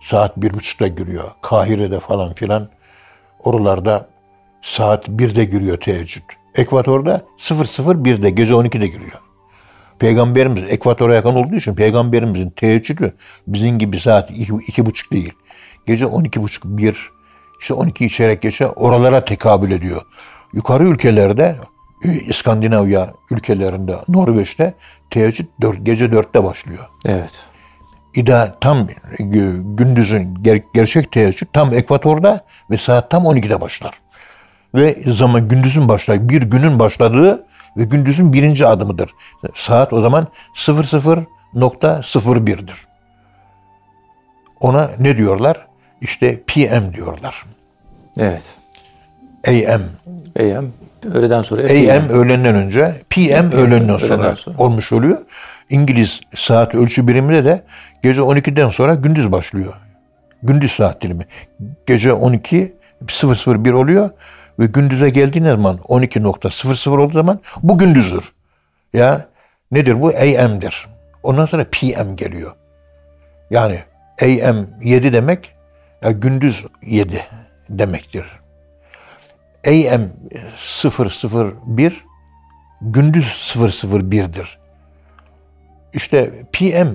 saat 0.02 0.38
bir 0.38 0.54
buçukta 0.54 0.88
giriyor. 0.88 1.32
Kahire'de 1.42 2.00
falan 2.00 2.34
filan 2.34 2.70
oralarda 3.40 4.10
saat 4.62 5.08
birde 5.08 5.46
giriyor 5.46 5.78
teheccüd. 5.78 6.24
Ekvatorda 6.56 7.22
00.1'de 7.40 8.30
gece 8.30 8.54
12'de 8.54 8.88
giriyor. 8.88 9.22
Peygamberimiz 10.00 10.64
ekvatora 10.72 11.16
yakın 11.16 11.36
olduğu 11.36 11.56
için 11.56 11.76
peygamberimizin 11.76 12.50
teheccüdü 12.50 13.16
bizim 13.48 13.80
gibi 13.80 14.00
saat 14.00 14.32
iki, 14.32 14.54
iki 14.68 14.86
buçuk 14.86 15.12
değil. 15.12 15.34
Gece 15.86 16.06
12 16.06 16.42
buçuk 16.42 16.64
bir 16.66 17.12
işte 17.60 17.74
12 17.74 18.10
çeyrek 18.10 18.42
geçe 18.42 18.68
oralara 18.68 19.26
tekabül 19.26 19.72
ediyor. 19.72 20.02
Yukarı 20.54 20.84
ülkelerde 20.84 21.56
e, 22.04 22.14
İskandinavya 22.14 23.14
ülkelerinde 23.32 23.96
Norveç'te 24.08 24.74
teheccüd 25.10 25.46
dört, 25.62 25.86
gece 25.86 26.12
dörtte 26.12 26.44
başlıyor. 26.44 26.90
Evet. 27.06 27.46
İda 28.16 28.58
tam 28.62 28.88
gündüzün 29.78 30.36
ger- 30.36 30.64
gerçek 30.74 31.12
teheccüd 31.12 31.48
tam 31.54 31.74
ekvatorda 31.74 32.46
ve 32.72 32.78
saat 32.78 33.12
tam 33.12 33.24
12'de 33.24 33.62
başlar. 33.62 33.94
Ve 34.76 35.04
zaman 35.08 35.48
gündüzün 35.48 35.90
başlar, 35.90 36.30
bir 36.30 36.42
günün 36.42 36.80
başladığı 36.80 37.46
ve 37.78 37.84
gündüzün 37.84 38.34
birinci 38.34 38.68
adımıdır. 38.68 39.14
Saat 39.56 39.94
o 39.94 40.02
zaman 40.02 40.28
00.01'dir. 40.56 42.86
Ona 44.60 44.90
ne 45.00 45.18
diyorlar? 45.18 45.68
İşte 46.02 46.40
PM 46.48 46.94
diyorlar. 46.94 47.44
Evet. 48.20 48.58
AM. 49.48 49.82
AM 50.40 50.72
öğleden 51.14 51.42
sonra. 51.42 51.62
AM 51.62 52.10
öğlenden 52.10 52.56
önce, 52.56 53.02
PM 53.10 53.52
öğlenden 53.52 53.98
sonra, 53.98 54.36
sonra 54.36 54.58
olmuş 54.58 54.92
oluyor. 54.94 55.18
İngiliz 55.70 56.22
saat 56.36 56.76
ölçü 56.76 57.08
biriminde 57.08 57.46
de 57.46 57.64
gece 58.04 58.22
12'den 58.22 58.70
sonra 58.70 58.96
gündüz 58.96 59.32
başlıyor. 59.32 59.74
Gündüz 60.44 60.72
saat 60.72 61.02
dilimi. 61.02 61.26
Gece 61.86 62.14
12 62.14 62.74
001 63.08 63.72
oluyor 63.72 64.10
ve 64.60 64.66
gündüze 64.66 65.10
geldiğiniz 65.10 65.50
zaman 65.50 65.78
12.00 65.78 66.98
olduğu 66.98 67.14
zaman 67.14 67.40
bu 67.64 67.78
gündüzdür. 67.78 68.34
Ya 68.94 69.26
nedir 69.72 70.02
bu? 70.02 70.08
AM'dir. 70.08 70.88
Ondan 71.24 71.46
sonra 71.46 71.66
PM 71.72 72.16
geliyor. 72.16 72.56
Yani 73.50 73.80
AM 74.22 74.68
7 74.84 75.14
demek 75.14 75.55
ya 76.06 76.12
gündüz 76.12 76.66
7 76.82 77.26
demektir. 77.70 78.26
AM 79.68 80.10
001 80.84 82.06
gündüz 82.82 83.26
001'dir. 83.26 84.60
İşte 85.94 86.44
PM 86.54 86.88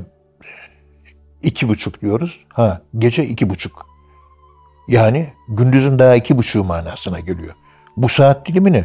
iki 1.42 1.68
buçuk 1.68 2.00
diyoruz. 2.00 2.40
Ha 2.48 2.80
gece 2.98 3.26
iki 3.26 3.50
buçuk. 3.50 3.86
Yani 4.88 5.32
gündüzün 5.48 5.98
daha 5.98 6.14
iki 6.14 6.38
buçuğu 6.38 6.64
manasına 6.64 7.20
geliyor. 7.20 7.54
Bu 7.96 8.08
saat 8.08 8.46
dilimini 8.46 8.84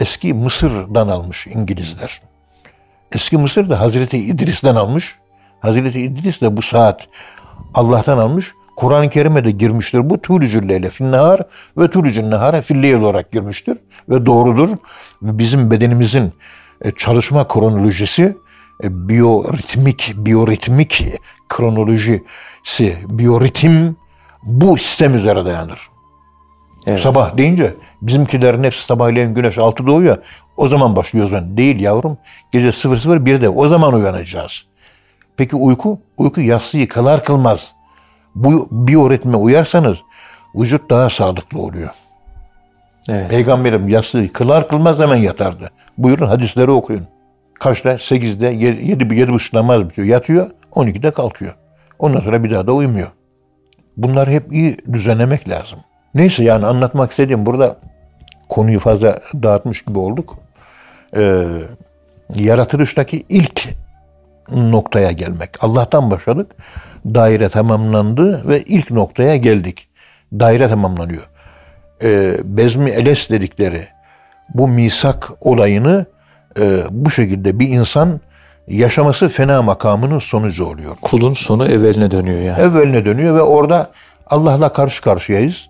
eski 0.00 0.34
Mısır'dan 0.34 1.08
almış 1.08 1.46
İngilizler. 1.46 2.22
Eski 3.14 3.36
Mısır 3.36 3.70
da 3.70 3.80
Hazreti 3.80 4.18
İdris'ten 4.18 4.74
almış. 4.74 5.18
Hazreti 5.60 6.00
İdris 6.00 6.40
de 6.40 6.56
bu 6.56 6.62
saat 6.62 7.08
Allah'tan 7.74 8.18
almış. 8.18 8.54
Kur'an-ı 8.78 9.10
Kerim'e 9.10 9.44
de 9.44 9.50
girmiştir. 9.50 10.10
Bu 10.10 10.22
tulücül 10.22 10.68
leyle 10.68 10.90
finnahar 10.90 11.40
ve 11.78 11.90
tulücül 11.90 12.22
nehara 12.22 12.62
filleyl 12.62 12.94
olarak 12.94 13.32
girmiştir. 13.32 13.78
Ve 14.08 14.26
doğrudur. 14.26 14.68
Bizim 15.22 15.70
bedenimizin 15.70 16.32
e, 16.82 16.90
çalışma 16.90 17.48
kronolojisi 17.48 18.36
e, 18.84 19.08
biyoritmik, 19.08 20.14
biyoritmik 20.16 21.04
kronolojisi, 21.48 22.96
biyoritim 23.08 23.96
bu 24.42 24.78
sistem 24.78 25.14
üzere 25.14 25.44
dayanır. 25.44 25.80
Evet. 26.86 27.00
Sabah 27.00 27.36
deyince 27.36 27.74
bizimkilerin 28.02 28.64
hepsi 28.64 28.82
sabahleyin 28.82 29.34
güneş 29.34 29.58
altı 29.58 29.86
doğuyor. 29.86 30.16
O 30.56 30.68
zaman 30.68 30.96
başlıyoruz 30.96 31.32
ben. 31.32 31.56
Değil 31.56 31.80
yavrum. 31.80 32.18
Gece 32.52 32.68
00.1'de 32.68 33.48
o 33.48 33.68
zaman 33.68 33.94
uyanacağız. 33.94 34.66
Peki 35.36 35.56
uyku? 35.56 36.00
Uyku 36.16 36.40
yatsıyı 36.40 36.88
kılar 36.88 37.24
kılmaz. 37.24 37.77
Bu 38.34 38.68
biyoritme 38.70 39.36
uyarsanız 39.36 39.98
vücut 40.54 40.90
daha 40.90 41.10
sağlıklı 41.10 41.60
oluyor. 41.60 41.90
Evet. 43.08 43.30
Peygamberim 43.30 43.88
yatsıyı 43.88 44.32
kılar 44.32 44.68
kılmaz 44.68 44.98
hemen 44.98 45.16
yatardı. 45.16 45.70
Buyurun 45.98 46.26
hadisleri 46.26 46.70
okuyun. 46.70 47.06
Kaçta? 47.54 47.90
8'de, 47.90 48.46
7, 48.46 49.14
7 49.14 49.32
buçuk 49.32 49.54
namaz 49.54 49.88
bitiyor. 49.88 50.08
Yatıyor, 50.08 50.50
12'de 50.72 51.10
kalkıyor. 51.10 51.54
Ondan 51.98 52.20
sonra 52.20 52.44
bir 52.44 52.50
daha 52.50 52.66
da 52.66 52.72
uyumuyor. 52.72 53.08
Bunları 53.96 54.30
hep 54.30 54.52
iyi 54.52 54.76
düzenlemek 54.92 55.48
lazım. 55.48 55.78
Neyse 56.14 56.44
yani 56.44 56.66
anlatmak 56.66 57.10
istediğim 57.10 57.46
burada 57.46 57.76
konuyu 58.48 58.80
fazla 58.80 59.20
dağıtmış 59.42 59.84
gibi 59.84 59.98
olduk. 59.98 60.38
Ee, 61.16 61.44
yaratılıştaki 62.34 63.24
ilk 63.28 63.68
noktaya 64.52 65.12
gelmek. 65.12 65.64
Allah'tan 65.64 66.10
başladık. 66.10 66.56
Daire 67.04 67.48
tamamlandı 67.48 68.48
ve 68.48 68.62
ilk 68.62 68.90
noktaya 68.90 69.36
geldik. 69.36 69.88
Daire 70.32 70.68
tamamlanıyor. 70.68 71.28
Ee, 72.02 72.36
Bezmi 72.44 72.90
Eles 72.90 73.30
dedikleri 73.30 73.88
bu 74.54 74.68
misak 74.68 75.30
olayını 75.40 76.06
e, 76.60 76.80
bu 76.90 77.10
şekilde 77.10 77.58
bir 77.58 77.68
insan 77.68 78.20
yaşaması 78.68 79.28
fena 79.28 79.62
makamının 79.62 80.18
sonucu 80.18 80.64
oluyor. 80.64 80.96
Kulun 81.02 81.32
sonu 81.32 81.66
evveline 81.68 82.10
dönüyor 82.10 82.40
yani. 82.40 82.60
Evveline 82.60 83.04
dönüyor 83.04 83.34
ve 83.34 83.42
orada 83.42 83.90
Allah'la 84.26 84.68
karşı 84.68 85.02
karşıyayız. 85.02 85.68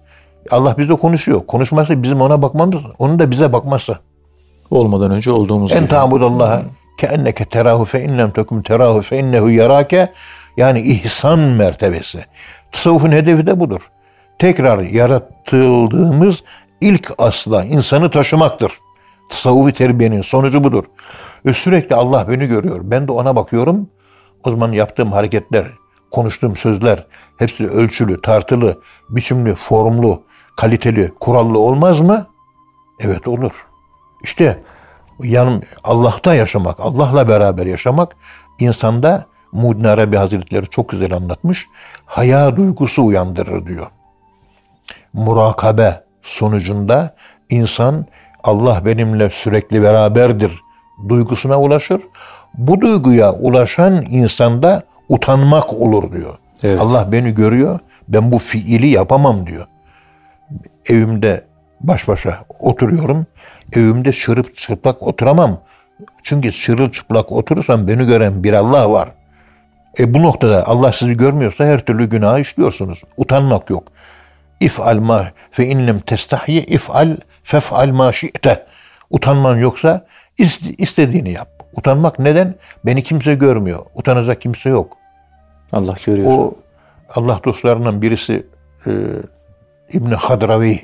Allah 0.51 0.75
bizle 0.79 0.95
konuşuyor. 0.97 1.47
Konuşmazsa 1.47 2.03
bizim 2.03 2.21
ona 2.21 2.43
bakmamız, 2.43 2.83
onun 2.99 3.19
da 3.19 3.31
bize 3.31 3.53
bakmazsa. 3.53 3.99
Olmadan 4.71 5.11
önce 5.11 5.33
olduğumuz 5.33 5.73
en 5.73 5.79
gibi. 5.79 5.85
En 5.85 5.89
ta'budallaha 5.89 6.63
ke 6.99 7.07
enneke 7.07 7.45
terahu 7.45 7.85
fe 7.85 8.03
inlem 8.03 8.31
tekum 8.31 8.63
terahu 8.63 9.03
fe 9.03 9.19
innehu 9.19 9.51
yarake 9.51 10.13
yani 10.59 10.81
ihsan 10.81 11.39
mertebesi. 11.39 12.25
Tasavvufun 12.73 13.13
hedefi 13.13 13.47
de 13.47 13.61
budur. 13.61 13.91
Tekrar 14.39 14.79
yaratıldığımız 14.79 16.43
ilk 16.81 17.13
asla 17.19 17.65
insanı 17.65 18.11
taşımaktır. 18.11 18.73
Tasavvufi 19.31 19.73
terbiyenin 19.73 20.23
sonucu 20.23 20.65
budur. 20.65 20.85
Ve 21.47 21.55
sürekli 21.55 21.95
Allah 21.95 22.29
beni 22.29 22.47
görüyor. 22.47 22.81
Ben 22.83 23.09
de 23.09 23.13
ona 23.13 23.37
bakıyorum. 23.37 23.91
O 24.47 24.51
zaman 24.51 24.73
yaptığım 24.73 25.13
hareketler, 25.13 25.67
konuştuğum 26.11 26.57
sözler 26.57 27.07
hepsi 27.39 27.67
ölçülü, 27.67 28.23
tartılı, 28.23 28.81
biçimli, 29.11 29.55
formlu, 29.55 30.23
kaliteli, 30.57 31.13
kurallı 31.21 31.59
olmaz 31.59 32.01
mı? 32.01 32.27
Evet 33.01 33.29
olur. 33.29 33.53
İşte 34.23 34.63
yanım 35.23 35.63
Allah'ta 35.85 36.35
yaşamak, 36.35 36.81
Allah'la 36.81 37.29
beraber 37.29 37.67
yaşamak 37.67 38.17
insanda 38.59 39.27
Muhyiddin 39.53 39.85
Arabi 39.85 40.17
Hazretleri 40.17 40.67
çok 40.67 40.89
güzel 40.89 41.13
anlatmış. 41.13 41.67
Haya 42.07 42.57
duygusu 42.57 43.05
uyandırır 43.05 43.67
diyor. 43.67 43.87
Murakabe 45.13 46.05
sonucunda 46.23 47.15
insan 47.51 48.07
Allah 48.45 48.85
benimle 48.85 49.31
sürekli 49.31 49.83
beraberdir 49.83 50.53
duygusuna 51.09 51.61
ulaşır. 51.61 52.03
Bu 52.55 52.81
duyguya 52.81 53.33
ulaşan 53.33 54.03
insanda 54.03 54.83
utanmak 55.09 55.73
olur 55.73 56.13
diyor. 56.13 56.39
Evet. 56.63 56.81
Allah 56.81 57.13
beni 57.13 57.35
görüyor. 57.35 57.81
Ben 58.09 58.33
bu 58.33 58.39
fiili 58.39 58.87
yapamam 58.89 59.47
diyor. 59.47 59.67
Evimde 60.89 61.45
baş 61.81 62.09
başa 62.09 62.39
oturuyorum. 62.59 63.27
Evimde 63.73 64.13
çırıp 64.13 64.55
çıplak 64.55 65.03
oturamam. 65.03 65.61
Çünkü 66.23 66.53
çırılçıplak 66.53 67.33
oturursam 67.33 67.89
beni 67.89 68.07
gören 68.07 68.45
bir 68.45 68.53
Allah 68.53 68.91
var. 68.91 69.09
E 69.99 70.15
bu 70.15 70.23
noktada 70.23 70.67
Allah 70.67 70.93
sizi 70.93 71.17
görmüyorsa 71.17 71.65
her 71.65 71.79
türlü 71.79 72.11
günah 72.11 72.39
işliyorsunuz. 72.39 73.03
Utanmak 73.17 73.71
yok. 73.71 73.93
İf'al 74.61 74.99
ma 74.99 75.27
fe 75.51 75.67
inlem 75.67 75.99
testahyi 76.01 76.67
if'al 76.67 77.17
fef'al 77.43 77.89
ma 77.89 78.13
şi'te. 78.13 78.67
Utanman 79.11 79.57
yoksa 79.57 80.07
istediğini 80.79 81.33
yap. 81.33 81.49
Utanmak 81.77 82.19
neden? 82.19 82.55
Beni 82.87 83.03
kimse 83.03 83.35
görmüyor. 83.35 83.87
Utanacak 83.95 84.41
kimse 84.41 84.71
yok. 84.71 84.97
Allah 85.73 85.95
görüyor. 86.07 86.33
O 86.33 86.55
Allah 87.15 87.41
dostlarından 87.45 88.03
birisi 88.03 88.47
e, 88.87 88.91
İbni 89.93 90.15
Hadravi 90.15 90.81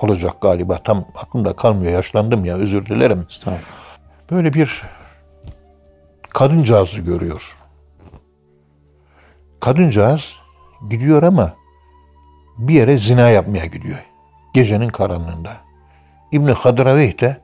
olacak 0.00 0.40
galiba. 0.40 0.78
Tam 0.78 1.04
aklımda 1.14 1.52
kalmıyor. 1.52 1.92
Yaşlandım 1.92 2.44
ya 2.44 2.56
özür 2.56 2.86
dilerim. 2.86 3.26
Böyle 4.30 4.52
bir 4.52 4.82
kadıncağızı 6.30 7.00
görüyor. 7.00 7.59
Kadıncağız 9.60 10.36
gidiyor 10.90 11.22
ama 11.22 11.54
bir 12.58 12.74
yere 12.74 12.96
zina 12.96 13.28
yapmaya 13.28 13.66
gidiyor. 13.66 13.98
Gecenin 14.54 14.88
karanlığında. 14.88 15.56
İbni 16.32 16.52
Hadraveyh 16.52 17.20
de 17.20 17.40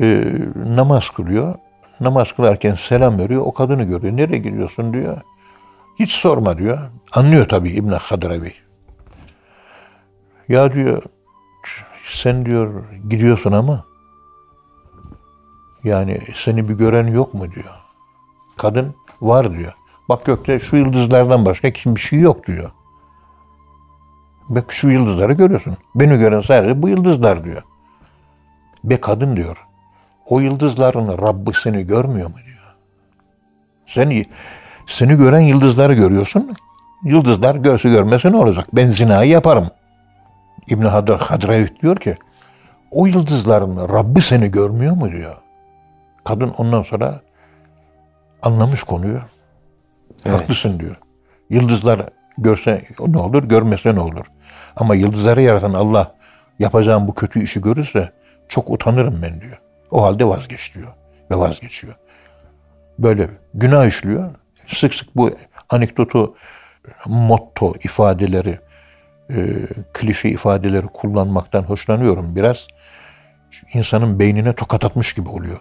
e, 0.00 0.24
namaz 0.56 1.10
kılıyor. 1.10 1.54
Namaz 2.00 2.32
kılarken 2.32 2.74
selam 2.74 3.18
veriyor. 3.18 3.42
O 3.46 3.52
kadını 3.54 3.82
görüyor. 3.82 4.16
Nereye 4.16 4.38
gidiyorsun 4.38 4.92
diyor. 4.92 5.20
Hiç 5.98 6.12
sorma 6.12 6.58
diyor. 6.58 6.78
Anlıyor 7.12 7.48
tabii 7.48 7.70
İbn 7.70 7.92
Hadraveyh. 7.92 8.54
Ya 10.48 10.72
diyor 10.72 11.02
sen 12.12 12.46
diyor 12.46 12.84
gidiyorsun 13.08 13.52
ama 13.52 13.84
yani 15.84 16.20
seni 16.34 16.68
bir 16.68 16.74
gören 16.74 17.06
yok 17.06 17.34
mu 17.34 17.52
diyor. 17.52 17.74
Kadın 18.56 18.94
var 19.20 19.58
diyor. 19.58 19.72
Bak 20.10 20.24
gökte 20.24 20.58
şu 20.58 20.76
yıldızlardan 20.76 21.44
başka 21.44 21.68
bir 21.68 22.00
şey 22.00 22.20
yok 22.20 22.46
diyor. 22.46 22.70
Bak 24.48 24.72
şu 24.72 24.90
yıldızları 24.90 25.32
görüyorsun. 25.32 25.76
Beni 25.94 26.18
gören 26.18 26.40
sadece 26.40 26.82
bu 26.82 26.88
yıldızlar 26.88 27.44
diyor. 27.44 27.62
Be 28.84 29.00
kadın 29.00 29.36
diyor. 29.36 29.66
O 30.26 30.40
yıldızların 30.40 31.08
Rabbi 31.08 31.50
seni 31.54 31.86
görmüyor 31.86 32.28
mu 32.28 32.36
diyor. 32.46 32.74
Seni 33.86 34.24
Seni 34.86 35.16
gören 35.16 35.40
yıldızları 35.40 35.94
görüyorsun. 35.94 36.56
Yıldızlar 37.04 37.54
görse 37.54 37.88
görmese 37.88 38.32
ne 38.32 38.36
olacak? 38.36 38.66
Ben 38.72 38.86
zinayı 38.86 39.30
yaparım. 39.30 39.66
İbn 40.68 40.84
Hadr 40.84 41.18
Hadraevit 41.18 41.82
diyor 41.82 41.96
ki 41.96 42.14
o 42.90 43.06
yıldızların 43.06 43.76
Rabbi 43.88 44.20
seni 44.22 44.50
görmüyor 44.50 44.96
mu 44.96 45.10
diyor. 45.10 45.36
Kadın 46.24 46.54
ondan 46.58 46.82
sonra 46.82 47.20
anlamış 48.42 48.82
konuyu. 48.82 49.20
Evet. 50.26 50.40
Haklısın 50.40 50.80
diyor. 50.80 50.96
Yıldızlar 51.50 52.02
görse 52.38 52.84
ne 53.06 53.18
olur, 53.18 53.44
görmese 53.44 53.94
ne 53.94 54.00
olur. 54.00 54.26
Ama 54.76 54.94
yıldızları 54.94 55.42
yaratan 55.42 55.72
Allah 55.72 56.14
yapacağım 56.58 57.08
bu 57.08 57.14
kötü 57.14 57.42
işi 57.42 57.60
görürse 57.60 58.12
çok 58.48 58.70
utanırım 58.70 59.22
ben 59.22 59.40
diyor. 59.40 59.60
O 59.90 60.02
halde 60.02 60.24
vazgeç 60.28 60.74
diyor. 60.74 60.92
Ve 61.30 61.38
vazgeçiyor. 61.38 61.94
Böyle 62.98 63.28
günah 63.54 63.86
işliyor. 63.86 64.30
Sık 64.66 64.94
sık 64.94 65.16
bu 65.16 65.30
anekdotu, 65.70 66.34
motto 67.06 67.74
ifadeleri, 67.84 68.58
e, 69.30 69.46
klişe 69.92 70.28
ifadeleri 70.28 70.86
kullanmaktan 70.86 71.62
hoşlanıyorum 71.62 72.36
biraz. 72.36 72.66
İnsanın 73.74 74.18
beynine 74.18 74.52
tokat 74.52 74.84
atmış 74.84 75.14
gibi 75.14 75.28
oluyor. 75.28 75.60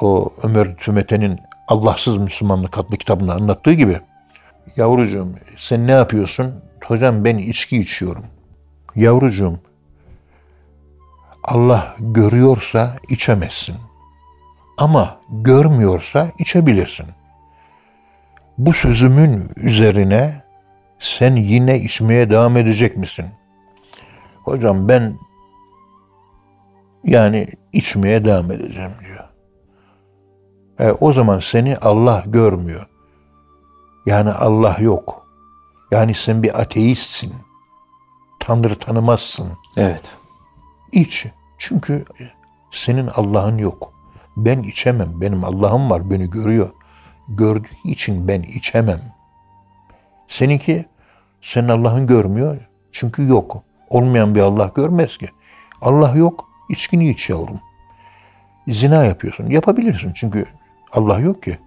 O 0.00 0.34
Ömer 0.42 0.76
Tümete'nin 0.76 1.38
Allahsız 1.68 2.16
Müslümanlık 2.16 2.78
adlı 2.78 2.96
kitabında 2.96 3.34
anlattığı 3.34 3.72
gibi. 3.72 4.00
Yavrucuğum 4.76 5.28
sen 5.56 5.86
ne 5.86 5.92
yapıyorsun? 5.92 6.54
Hocam 6.84 7.24
ben 7.24 7.38
içki 7.38 7.78
içiyorum. 7.78 8.24
Yavrucuğum 8.96 9.58
Allah 11.44 11.96
görüyorsa 11.98 12.96
içemezsin. 13.08 13.76
Ama 14.78 15.20
görmüyorsa 15.30 16.30
içebilirsin. 16.38 17.06
Bu 18.58 18.72
sözümün 18.72 19.50
üzerine 19.56 20.42
sen 20.98 21.36
yine 21.36 21.80
içmeye 21.80 22.30
devam 22.30 22.56
edecek 22.56 22.96
misin? 22.96 23.26
Hocam 24.44 24.88
ben 24.88 25.18
yani 27.04 27.48
içmeye 27.72 28.24
devam 28.24 28.50
edeceğim 28.50 28.90
diyor. 29.00 29.23
E, 30.78 30.90
o 30.90 31.12
zaman 31.12 31.38
seni 31.38 31.76
Allah 31.76 32.24
görmüyor. 32.26 32.86
Yani 34.06 34.30
Allah 34.30 34.76
yok. 34.80 35.26
Yani 35.90 36.14
sen 36.14 36.42
bir 36.42 36.60
ateistsin. 36.60 37.32
Tanrı 38.40 38.78
tanımazsın. 38.78 39.48
Evet. 39.76 40.16
İç. 40.92 41.26
Çünkü 41.58 42.04
senin 42.70 43.06
Allah'ın 43.06 43.58
yok. 43.58 43.92
Ben 44.36 44.62
içemem. 44.62 45.20
Benim 45.20 45.44
Allah'ım 45.44 45.90
var. 45.90 46.10
Beni 46.10 46.30
görüyor. 46.30 46.70
Gördüğü 47.28 47.76
için 47.84 48.28
ben 48.28 48.42
içemem. 48.42 49.00
Seninki 50.28 50.84
senin 51.42 51.68
Allah'ın 51.68 52.06
görmüyor. 52.06 52.56
Çünkü 52.92 53.28
yok. 53.28 53.62
Olmayan 53.90 54.34
bir 54.34 54.40
Allah 54.40 54.70
görmez 54.74 55.18
ki. 55.18 55.28
Allah 55.80 56.16
yok. 56.16 56.48
İçkini 56.68 57.10
iç 57.10 57.30
yavrum. 57.30 57.60
Zina 58.68 59.04
yapıyorsun. 59.04 59.50
Yapabilirsin. 59.50 60.12
Çünkü 60.14 60.46
Allah 60.94 61.18
yok 61.18 61.42
ki. 61.42 61.58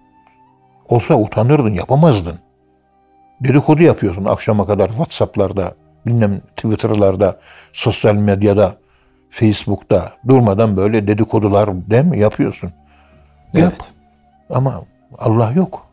Olsa 0.88 1.14
utanırdın. 1.14 1.72
Yapamazdın. 1.72 2.38
Dedikodu 3.40 3.82
yapıyorsun 3.82 4.24
akşama 4.24 4.66
kadar 4.66 4.88
WhatsApp'larda, 4.88 5.74
bilmem 6.06 6.40
Twitter'larda, 6.56 7.38
sosyal 7.72 8.14
medyada, 8.14 8.74
Facebook'ta 9.30 10.12
durmadan 10.28 10.76
böyle 10.76 11.08
dedikodular 11.08 11.90
değil 11.90 12.04
mi 12.04 12.20
yapıyorsun? 12.20 12.72
Yap. 13.54 13.72
Evet. 13.72 13.92
Ama 14.50 14.82
Allah 15.18 15.52
yok. 15.52 15.86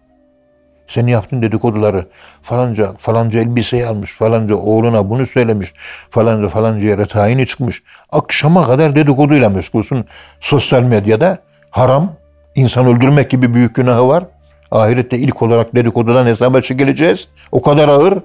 Senin 0.87 1.11
yaptığın 1.11 1.41
dedikoduları 1.41 2.05
falanca 2.41 2.93
falanca 2.97 3.39
elbiseyi 3.39 3.85
almış, 3.85 4.13
falanca 4.13 4.55
oğluna 4.55 5.09
bunu 5.09 5.27
söylemiş, 5.27 5.73
falanca 6.09 6.49
falanca 6.49 6.87
yere 6.87 7.05
tayini 7.05 7.47
çıkmış. 7.47 7.83
Akşama 8.11 8.67
kadar 8.67 8.95
dedikoduyla 8.95 9.49
meşgulsün. 9.49 10.05
Sosyal 10.39 10.81
medyada 10.81 11.37
haram, 11.69 12.13
insan 12.55 12.85
öldürmek 12.85 13.29
gibi 13.29 13.53
büyük 13.53 13.75
günahı 13.75 14.07
var. 14.07 14.23
Ahirette 14.71 15.17
ilk 15.17 15.41
olarak 15.41 15.75
dedikodudan 15.75 16.25
hesaba 16.25 16.61
çekileceğiz. 16.61 17.27
O 17.51 17.61
kadar 17.61 17.87
ağır. 17.87 18.19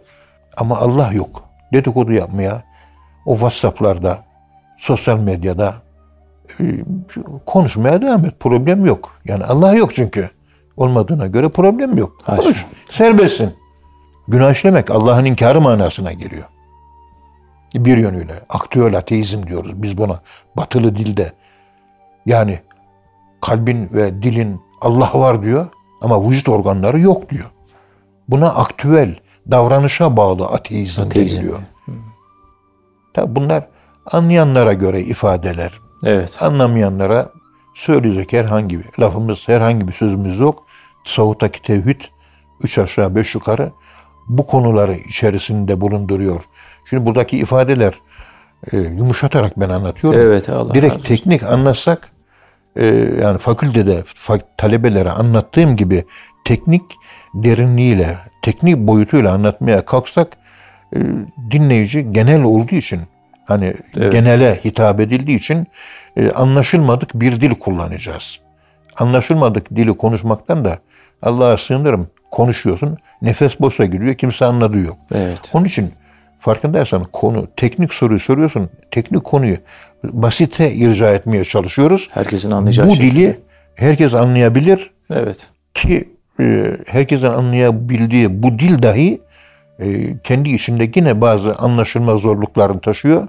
Ama 0.57 0.77
Allah 0.77 1.13
yok. 1.13 1.45
Dedikodu 1.73 2.13
yapmaya, 2.13 2.63
o 3.27 3.35
WhatsApp'larda, 3.35 4.19
sosyal 4.79 5.19
medyada 5.19 5.75
e, 6.61 6.65
konuşmaya 7.47 8.03
devam 8.03 8.25
et. 8.25 8.41
Problem 8.41 8.87
yok. 8.87 9.13
Yani 9.25 9.45
Allah 9.45 9.75
yok 9.75 9.95
çünkü. 9.95 10.31
Olmadığına 10.77 11.27
göre 11.27 11.49
problem 11.49 11.99
yok. 11.99 12.13
Haşa. 12.25 12.43
Konuş. 12.43 12.67
Serbestsin. 12.91 13.55
Günah 14.29 14.53
işlemek 14.53 14.91
Allah'ın 14.91 15.25
inkarı 15.25 15.61
manasına 15.61 16.13
geliyor. 16.13 16.45
Bir 17.75 17.97
yönüyle. 17.97 18.33
Aktüel 18.49 18.97
ateizm 18.97 19.47
diyoruz 19.47 19.83
biz 19.83 19.99
buna. 19.99 20.21
Batılı 20.57 20.97
dilde. 20.97 21.33
Yani 22.27 22.59
kalbin 23.41 23.89
ve 23.93 24.23
dilin 24.23 24.61
Allah 24.81 25.11
var 25.15 25.43
diyor 25.43 25.67
ama 26.01 26.29
vücut 26.31 26.49
organları 26.49 27.01
yok 27.01 27.31
diyor. 27.31 27.51
Buna 28.29 28.49
aktüel, 28.49 29.17
davranışa 29.51 30.17
bağlı 30.17 30.47
ateizm, 30.47 31.03
Ateizm. 31.03 31.37
deniliyor. 31.37 31.59
Tabi 33.15 33.37
bunlar 33.37 33.67
anlayanlara 34.13 34.73
göre 34.73 35.01
ifadeler. 35.01 35.73
Evet. 36.05 36.43
Anlamayanlara 36.43 37.29
söyleyecek 37.75 38.33
herhangi 38.33 38.79
bir 38.79 38.87
lafımız, 39.01 39.39
herhangi 39.49 39.89
bir 39.89 39.93
sözümüz 39.93 40.41
yok. 40.41 40.65
Savuttaki 41.05 41.63
tevhid 41.63 42.01
üç 42.63 42.79
aşağı 42.79 43.15
beş 43.15 43.35
yukarı 43.35 43.73
bu 44.29 44.47
konuları 44.47 44.95
içerisinde 44.95 45.81
bulunduruyor. 45.81 46.45
Şimdi 46.91 47.07
buradaki 47.07 47.39
ifadeler 47.39 47.95
e, 48.73 48.77
yumuşatarak 48.79 49.61
ben 49.61 49.69
anlatıyorum. 49.69 50.21
Evet. 50.21 50.49
Allah 50.49 50.75
Direkt 50.75 50.95
olsun. 50.95 51.05
teknik 51.05 51.43
anlatsak 51.43 52.09
yani 53.23 53.39
fakültede 53.39 54.01
fa- 54.01 54.43
talebelere 54.57 55.11
anlattığım 55.11 55.77
gibi 55.77 56.05
teknik 56.45 56.83
derinliğiyle, 57.35 58.19
teknik 58.43 58.77
boyutuyla 58.77 59.33
anlatmaya 59.35 59.85
kalksak 59.85 60.29
e, 60.97 60.99
dinleyici 61.51 62.13
genel 62.13 62.43
olduğu 62.43 62.75
için 62.75 63.01
hani 63.45 63.75
Evet. 63.97 64.13
genele 64.13 64.61
hitap 64.65 65.01
edildiği 65.01 65.39
için 65.39 65.67
e, 66.17 66.31
anlaşılmadık 66.31 67.11
bir 67.15 67.41
dil 67.41 67.55
kullanacağız. 67.55 68.39
Anlaşılmadık 68.99 69.77
dili 69.77 69.97
konuşmaktan 69.97 70.65
da 70.65 70.79
Allah'a 71.23 71.57
sığınırım. 71.59 72.09
Konuşuyorsun, 72.31 72.99
nefes 73.23 73.61
boşa 73.61 73.85
gidiyor, 73.85 74.15
kimse 74.15 74.45
anladığı 74.45 74.79
yok. 74.79 74.97
Evet. 75.15 75.41
Onun 75.53 75.65
için 75.65 75.93
farkındaysan 76.41 77.05
konu, 77.13 77.47
teknik 77.57 77.95
soruyu 77.95 78.19
soruyorsun, 78.19 78.71
teknik 78.91 79.25
konuyu 79.25 79.57
basite 80.05 80.73
irca 80.73 81.11
etmeye 81.13 81.45
çalışıyoruz. 81.45 82.09
Herkesin 82.13 82.51
anlayacağı 82.51 82.87
Bu 82.89 82.95
şekilde. 82.95 83.13
dili 83.17 83.39
herkes 83.75 84.15
anlayabilir 84.15 84.91
Evet. 85.11 85.49
ki 85.75 86.09
e, 86.41 86.77
herkesin 86.87 87.27
anlayabildiği 87.27 88.43
bu 88.43 88.59
dil 88.59 88.83
dahi 88.83 89.21
e, 89.79 90.19
kendi 90.25 90.49
içinde 90.51 90.91
yine 90.97 91.21
bazı 91.21 91.55
anlaşılma 91.57 92.17
zorluklarını 92.17 92.81
taşıyor. 92.81 93.29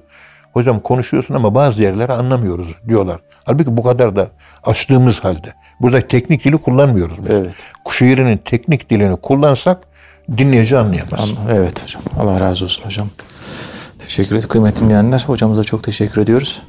Hocam 0.54 0.80
konuşuyorsun 0.80 1.34
ama 1.34 1.56
bazı 1.56 1.84
yerleri 1.84 2.12
anlamıyoruz 2.14 2.76
diyorlar. 2.88 3.20
Halbuki 3.44 3.78
bu 3.78 3.84
kadar 3.84 4.16
da 4.16 4.28
açtığımız 4.64 5.24
halde. 5.24 5.54
Burada 5.82 6.02
teknik 6.02 6.46
dili 6.46 6.58
kullanmıyoruz. 6.58 7.24
biz. 7.24 7.32
Evet. 7.32 7.54
Kuşehir'in 7.86 8.38
teknik 8.38 8.90
dilini 8.90 9.16
kullansak 9.16 9.78
dinleyici 10.38 10.78
anlayamaz. 10.78 11.30
Anla- 11.30 11.52
Evet 11.56 11.84
hocam. 11.84 12.02
Allah 12.20 12.40
razı 12.40 12.66
olsun 12.66 12.86
hocam. 12.86 13.08
Teşekkür 14.00 14.36
ederim. 14.36 14.50
Kıymetli 14.50 14.82
dinleyenler 14.86 15.24
hocamıza 15.28 15.64
çok 15.64 15.84
teşekkür 15.84 16.22
ediyoruz. 16.22 16.62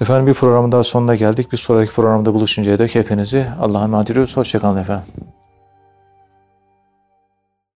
Efendim 0.00 0.26
bir 0.26 0.34
programın 0.34 0.72
daha 0.72 0.82
sonuna 0.84 1.14
geldik. 1.14 1.52
Bir 1.52 1.56
sonraki 1.56 1.92
programda 1.92 2.34
buluşuncaya 2.34 2.78
dek 2.78 2.94
hepinizi 2.94 3.46
Allah'a 3.60 3.84
emanet 3.84 4.10
ediyoruz. 4.10 4.36
Hoşçakalın 4.36 4.76
efendim. 4.76 5.04